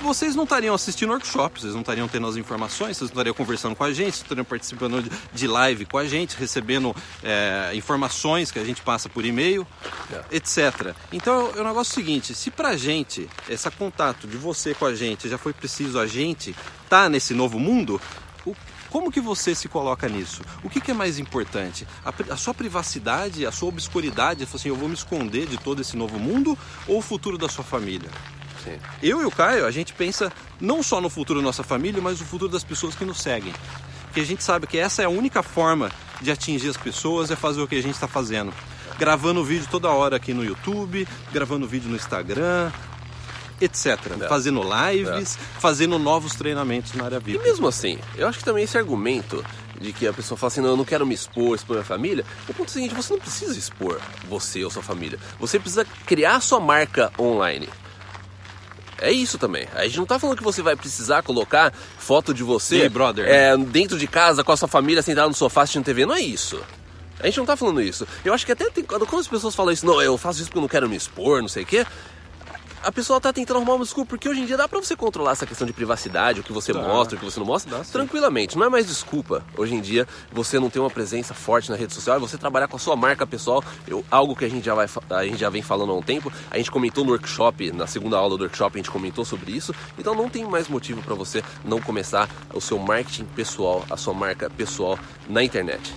vocês 0.00 0.34
não 0.34 0.44
estariam 0.44 0.74
assistindo 0.74 1.10
workshops, 1.10 1.62
vocês 1.62 1.74
não 1.74 1.80
estariam 1.80 2.08
tendo 2.08 2.26
as 2.26 2.36
informações, 2.36 2.96
vocês 2.96 3.10
não 3.10 3.14
estariam 3.14 3.34
conversando 3.34 3.76
com 3.76 3.84
a 3.84 3.92
gente, 3.92 4.12
vocês 4.12 4.22
estariam 4.22 4.44
participando 4.44 5.04
de 5.32 5.46
live 5.46 5.86
com 5.86 5.96
a 5.96 6.04
gente, 6.04 6.36
recebendo 6.36 6.94
é, 7.22 7.70
informações 7.74 8.50
que 8.50 8.58
a 8.58 8.64
gente 8.64 8.82
passa 8.82 9.08
por 9.08 9.24
e-mail, 9.24 9.66
é. 10.12 10.36
etc. 10.36 10.94
Então 11.12 11.52
é 11.56 11.60
o 11.60 11.64
negócio 11.64 11.90
é 11.90 11.92
o 11.92 12.04
seguinte: 12.04 12.34
se 12.34 12.50
pra 12.50 12.76
gente 12.76 13.28
esse 13.48 13.70
contato 13.70 14.26
de 14.26 14.36
você 14.36 14.74
com 14.74 14.86
a 14.86 14.94
gente 14.94 15.28
já 15.28 15.38
foi 15.38 15.52
preciso 15.52 15.98
a 15.98 16.06
gente 16.06 16.50
estar 16.50 17.04
tá 17.04 17.08
nesse 17.08 17.32
novo 17.32 17.58
mundo, 17.58 18.00
como 18.92 19.10
que 19.10 19.22
você 19.22 19.54
se 19.54 19.70
coloca 19.70 20.06
nisso? 20.06 20.42
O 20.62 20.68
que, 20.68 20.78
que 20.78 20.90
é 20.90 20.94
mais 20.94 21.18
importante? 21.18 21.88
A, 22.04 22.12
a, 22.34 22.36
sua 22.36 22.52
privacidade, 22.52 23.46
a 23.46 23.50
sua 23.50 23.70
obscuridade, 23.70 24.44
assim, 24.44 24.68
eu 24.68 24.76
vou 24.76 24.86
me 24.86 24.94
esconder 24.94 25.46
de 25.46 25.56
todo 25.56 25.80
esse 25.80 25.96
novo 25.96 26.18
mundo 26.18 26.58
ou 26.86 26.98
o 26.98 27.02
futuro 27.02 27.38
da 27.38 27.48
sua 27.48 27.64
família? 27.64 28.10
Sim. 28.62 28.78
Eu 29.02 29.22
e 29.22 29.24
o 29.24 29.30
Caio, 29.30 29.64
a 29.64 29.70
gente 29.70 29.94
pensa 29.94 30.30
não 30.60 30.82
só 30.82 31.00
no 31.00 31.08
futuro 31.08 31.40
da 31.40 31.44
nossa 31.46 31.62
família, 31.62 32.02
mas 32.02 32.20
no 32.20 32.26
futuro 32.26 32.52
das 32.52 32.62
pessoas 32.62 32.94
que 32.94 33.02
nos 33.02 33.22
seguem. 33.22 33.54
Porque 34.04 34.20
a 34.20 34.26
gente 34.26 34.44
sabe 34.44 34.66
que 34.66 34.76
essa 34.76 35.00
é 35.00 35.06
a 35.06 35.08
única 35.08 35.42
forma 35.42 35.90
de 36.20 36.30
atingir 36.30 36.68
as 36.68 36.76
pessoas, 36.76 37.30
é 37.30 37.36
fazer 37.36 37.62
o 37.62 37.66
que 37.66 37.76
a 37.76 37.82
gente 37.82 37.94
está 37.94 38.06
fazendo. 38.06 38.52
Gravando 38.98 39.42
vídeo 39.42 39.66
toda 39.70 39.88
hora 39.88 40.16
aqui 40.16 40.34
no 40.34 40.44
YouTube, 40.44 41.08
gravando 41.32 41.66
vídeo 41.66 41.88
no 41.88 41.96
Instagram, 41.96 42.70
etc. 43.64 43.98
É. 44.20 44.28
Fazendo 44.28 44.60
lives, 44.62 45.36
é. 45.36 45.60
fazendo 45.60 45.98
novos 45.98 46.34
treinamentos 46.34 46.92
na 46.94 47.04
área 47.04 47.20
VIP. 47.20 47.38
E 47.38 47.42
mesmo 47.42 47.68
assim, 47.68 47.98
eu 48.16 48.28
acho 48.28 48.38
que 48.38 48.44
também 48.44 48.64
esse 48.64 48.76
argumento 48.76 49.44
de 49.80 49.92
que 49.92 50.06
a 50.06 50.12
pessoa 50.12 50.38
fala 50.38 50.48
assim, 50.48 50.60
não, 50.60 50.70
eu 50.70 50.76
não 50.76 50.84
quero 50.84 51.06
me 51.06 51.14
expor, 51.14 51.56
expor 51.56 51.76
minha 51.76 51.84
família, 51.84 52.24
o 52.48 52.54
ponto 52.54 52.68
é 52.68 52.70
o 52.70 52.72
seguinte, 52.72 52.94
você 52.94 53.12
não 53.12 53.20
precisa 53.20 53.58
expor 53.58 54.00
você 54.28 54.64
ou 54.64 54.70
sua 54.70 54.82
família. 54.82 55.18
Você 55.40 55.58
precisa 55.58 55.84
criar 56.06 56.40
sua 56.40 56.60
marca 56.60 57.12
online. 57.18 57.68
É 58.98 59.10
isso 59.10 59.36
também. 59.36 59.66
A 59.74 59.84
gente 59.84 59.98
não 59.98 60.06
tá 60.06 60.16
falando 60.16 60.36
que 60.38 60.44
você 60.44 60.62
vai 60.62 60.76
precisar 60.76 61.22
colocar 61.22 61.72
foto 61.98 62.32
de 62.32 62.44
você 62.44 62.88
brother, 62.88 63.26
é, 63.26 63.56
dentro 63.56 63.98
de 63.98 64.06
casa 64.06 64.44
com 64.44 64.52
a 64.52 64.56
sua 64.56 64.68
família 64.68 65.02
sentada 65.02 65.26
no 65.26 65.34
sofá 65.34 65.62
assistindo 65.62 65.84
TV. 65.84 66.06
Não 66.06 66.14
é 66.14 66.20
isso. 66.20 66.62
A 67.18 67.26
gente 67.26 67.38
não 67.38 67.46
tá 67.46 67.56
falando 67.56 67.82
isso. 67.82 68.06
Eu 68.24 68.32
acho 68.32 68.46
que 68.46 68.52
até 68.52 68.70
tem, 68.70 68.84
quando 68.84 69.04
as 69.04 69.28
pessoas 69.28 69.54
falam 69.56 69.72
isso, 69.72 69.84
não, 69.84 70.00
eu 70.00 70.16
faço 70.16 70.38
isso 70.38 70.48
porque 70.48 70.58
eu 70.58 70.62
não 70.62 70.68
quero 70.68 70.88
me 70.88 70.96
expor, 70.96 71.40
não 71.40 71.48
sei 71.48 71.64
o 71.64 71.66
quê 71.66 71.84
a 72.82 72.92
pessoa 72.92 73.20
tá 73.20 73.32
tentando 73.32 73.58
arrumar 73.58 73.74
uma 73.74 73.84
desculpa, 73.84 74.10
porque 74.10 74.28
hoje 74.28 74.40
em 74.40 74.46
dia 74.46 74.56
dá 74.56 74.68
pra 74.68 74.80
você 74.80 74.96
controlar 74.96 75.32
essa 75.32 75.46
questão 75.46 75.66
de 75.66 75.72
privacidade, 75.72 76.40
o 76.40 76.42
que 76.42 76.52
você 76.52 76.72
dá. 76.72 76.82
mostra, 76.82 77.16
o 77.16 77.18
que 77.18 77.24
você 77.24 77.38
não 77.38 77.46
mostra, 77.46 77.78
dá, 77.78 77.84
tranquilamente. 77.84 78.56
Não 78.56 78.66
é 78.66 78.68
mais 78.68 78.86
desculpa 78.86 79.44
hoje 79.56 79.74
em 79.74 79.80
dia 79.80 80.06
você 80.32 80.58
não 80.58 80.68
ter 80.68 80.80
uma 80.80 80.90
presença 80.90 81.34
forte 81.34 81.70
na 81.70 81.76
rede 81.76 81.94
social, 81.94 82.18
você 82.18 82.36
trabalhar 82.36 82.68
com 82.68 82.76
a 82.76 82.80
sua 82.80 82.96
marca 82.96 83.26
pessoal, 83.26 83.62
eu, 83.86 84.04
algo 84.10 84.34
que 84.34 84.44
a 84.44 84.48
gente, 84.48 84.64
já 84.64 84.74
vai, 84.74 84.86
a 85.10 85.24
gente 85.24 85.38
já 85.38 85.48
vem 85.48 85.62
falando 85.62 85.92
há 85.92 85.96
um 85.96 86.02
tempo, 86.02 86.32
a 86.50 86.58
gente 86.58 86.70
comentou 86.70 87.04
no 87.04 87.12
workshop, 87.12 87.72
na 87.72 87.86
segunda 87.86 88.16
aula 88.16 88.36
do 88.36 88.42
workshop 88.42 88.76
a 88.76 88.78
gente 88.78 88.90
comentou 88.90 89.24
sobre 89.24 89.52
isso, 89.52 89.74
então 89.98 90.14
não 90.14 90.28
tem 90.28 90.44
mais 90.44 90.68
motivo 90.68 91.02
para 91.02 91.14
você 91.14 91.42
não 91.64 91.80
começar 91.80 92.28
o 92.52 92.60
seu 92.60 92.78
marketing 92.78 93.24
pessoal, 93.36 93.84
a 93.90 93.96
sua 93.96 94.14
marca 94.14 94.50
pessoal 94.50 94.98
na 95.28 95.42
internet. 95.42 95.94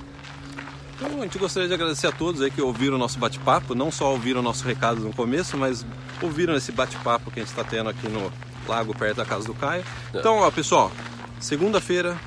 Então, 0.95 1.19
a 1.19 1.23
gente 1.23 1.37
gostaria 1.37 1.67
de 1.67 1.73
agradecer 1.73 2.07
a 2.07 2.11
todos 2.11 2.41
aí 2.41 2.49
que 2.49 2.61
ouviram 2.61 2.95
o 2.95 2.97
nosso 2.97 3.19
bate-papo, 3.19 3.75
não 3.75 3.91
só 3.91 4.11
ouviram 4.11 4.39
o 4.39 4.43
nosso 4.43 4.65
recado 4.65 5.01
no 5.01 5.13
começo, 5.13 5.57
mas 5.57 5.85
ouviram 6.21 6.55
esse 6.55 6.71
bate-papo 6.71 7.29
que 7.29 7.39
a 7.39 7.43
gente 7.43 7.49
está 7.49 7.63
tendo 7.63 7.89
aqui 7.89 8.07
no 8.07 8.31
lago 8.67 8.97
perto 8.97 9.17
da 9.17 9.25
casa 9.25 9.45
do 9.45 9.53
Caio. 9.53 9.83
É. 10.13 10.19
Então, 10.19 10.37
ó, 10.37 10.49
pessoal, 10.49 10.91
segunda-feira, 11.39 12.17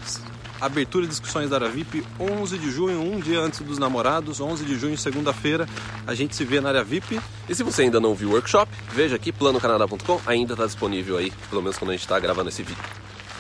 abertura 0.61 1.05
de 1.05 1.11
discussões 1.11 1.49
da 1.49 1.57
Aravip, 1.57 2.05
11 2.21 2.59
de 2.59 2.71
junho, 2.71 3.01
um 3.01 3.19
dia 3.19 3.41
antes 3.41 3.61
dos 3.61 3.79
namorados, 3.79 4.39
11 4.41 4.65
de 4.65 4.79
junho, 4.79 4.99
segunda-feira, 4.99 5.67
a 6.07 6.15
gente 6.15 6.37
se 6.37 6.45
vê 6.45 6.61
na 6.61 6.69
área 6.69 6.85
VIP. 6.85 7.19
E 7.49 7.55
se 7.55 7.63
você 7.63 7.83
ainda 7.83 7.99
não 7.99 8.15
viu 8.15 8.31
o 8.31 8.33
workshop, 8.33 8.71
veja 8.93 9.17
aqui, 9.17 9.33
planocanadá.com, 9.33 10.21
ainda 10.27 10.53
está 10.53 10.67
disponível 10.67 11.17
aí, 11.17 11.33
pelo 11.49 11.63
menos 11.63 11.79
quando 11.79 11.91
a 11.91 11.95
gente 11.95 12.03
está 12.03 12.19
gravando 12.19 12.51
esse 12.51 12.63
vídeo. 12.63 12.83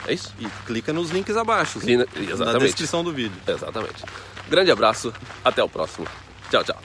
É 0.07 0.15
isso? 0.15 0.33
E 0.41 0.47
clica 0.65 0.91
nos 0.91 1.11
links 1.11 1.37
abaixo, 1.37 1.81
Clina... 1.81 2.07
na 2.39 2.59
descrição 2.59 3.05
do 3.05 3.13
vídeo. 3.13 3.37
Exatamente. 3.47 4.03
Grande 4.49 4.71
abraço, 4.71 5.13
até 5.45 5.63
o 5.63 5.69
próximo. 5.69 6.07
Tchau, 6.51 6.65
tchau. 6.65 6.77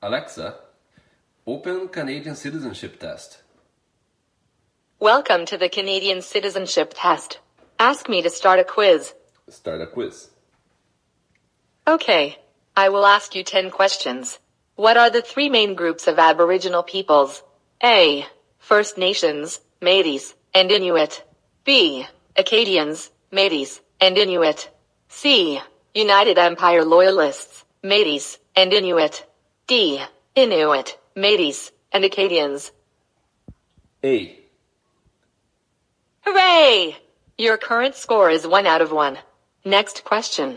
Alexa, 0.00 0.58
open 1.44 1.86
Canadian 1.88 2.34
citizenship 2.34 2.98
test. 2.98 3.44
Welcome 4.98 5.46
to 5.46 5.56
the 5.56 5.68
Canadian 5.68 6.20
citizenship 6.20 6.94
test. 6.94 7.38
Ask 7.78 8.08
me 8.08 8.22
to 8.22 8.28
start 8.28 8.58
a 8.58 8.64
quiz. 8.64 9.14
Start 9.48 9.80
a 9.80 9.86
quiz. 9.86 10.30
Okay. 11.86 12.36
I 12.76 12.88
will 12.88 13.06
ask 13.06 13.34
you 13.34 13.42
10 13.44 13.70
questions. 13.70 14.38
What 14.76 14.96
are 14.96 15.10
the 15.10 15.22
three 15.22 15.48
main 15.48 15.74
groups 15.74 16.06
of 16.06 16.18
Aboriginal 16.18 16.82
peoples? 16.82 17.42
A. 17.82 18.26
First 18.58 18.98
Nations, 18.98 19.60
Métis, 19.80 20.34
and 20.54 20.70
Inuit. 20.70 21.22
B. 21.64 22.06
Acadians, 22.36 23.10
Métis, 23.32 23.80
and 24.00 24.16
Inuit. 24.16 24.70
C. 25.08 25.60
United 25.94 26.38
Empire 26.38 26.84
Loyalists, 26.84 27.64
Métis, 27.82 28.38
and 28.56 28.72
Inuit. 28.72 29.26
D. 29.66 30.00
Inuit, 30.34 30.98
Métis, 31.16 31.70
and 31.92 32.04
Acadians. 32.04 32.72
A. 34.02 34.38
Hooray! 36.22 36.96
Your 37.36 37.56
current 37.56 37.94
score 37.94 38.30
is 38.30 38.46
1 38.46 38.66
out 38.66 38.82
of 38.82 38.92
1. 38.92 39.18
Next 39.64 40.04
question. 40.04 40.48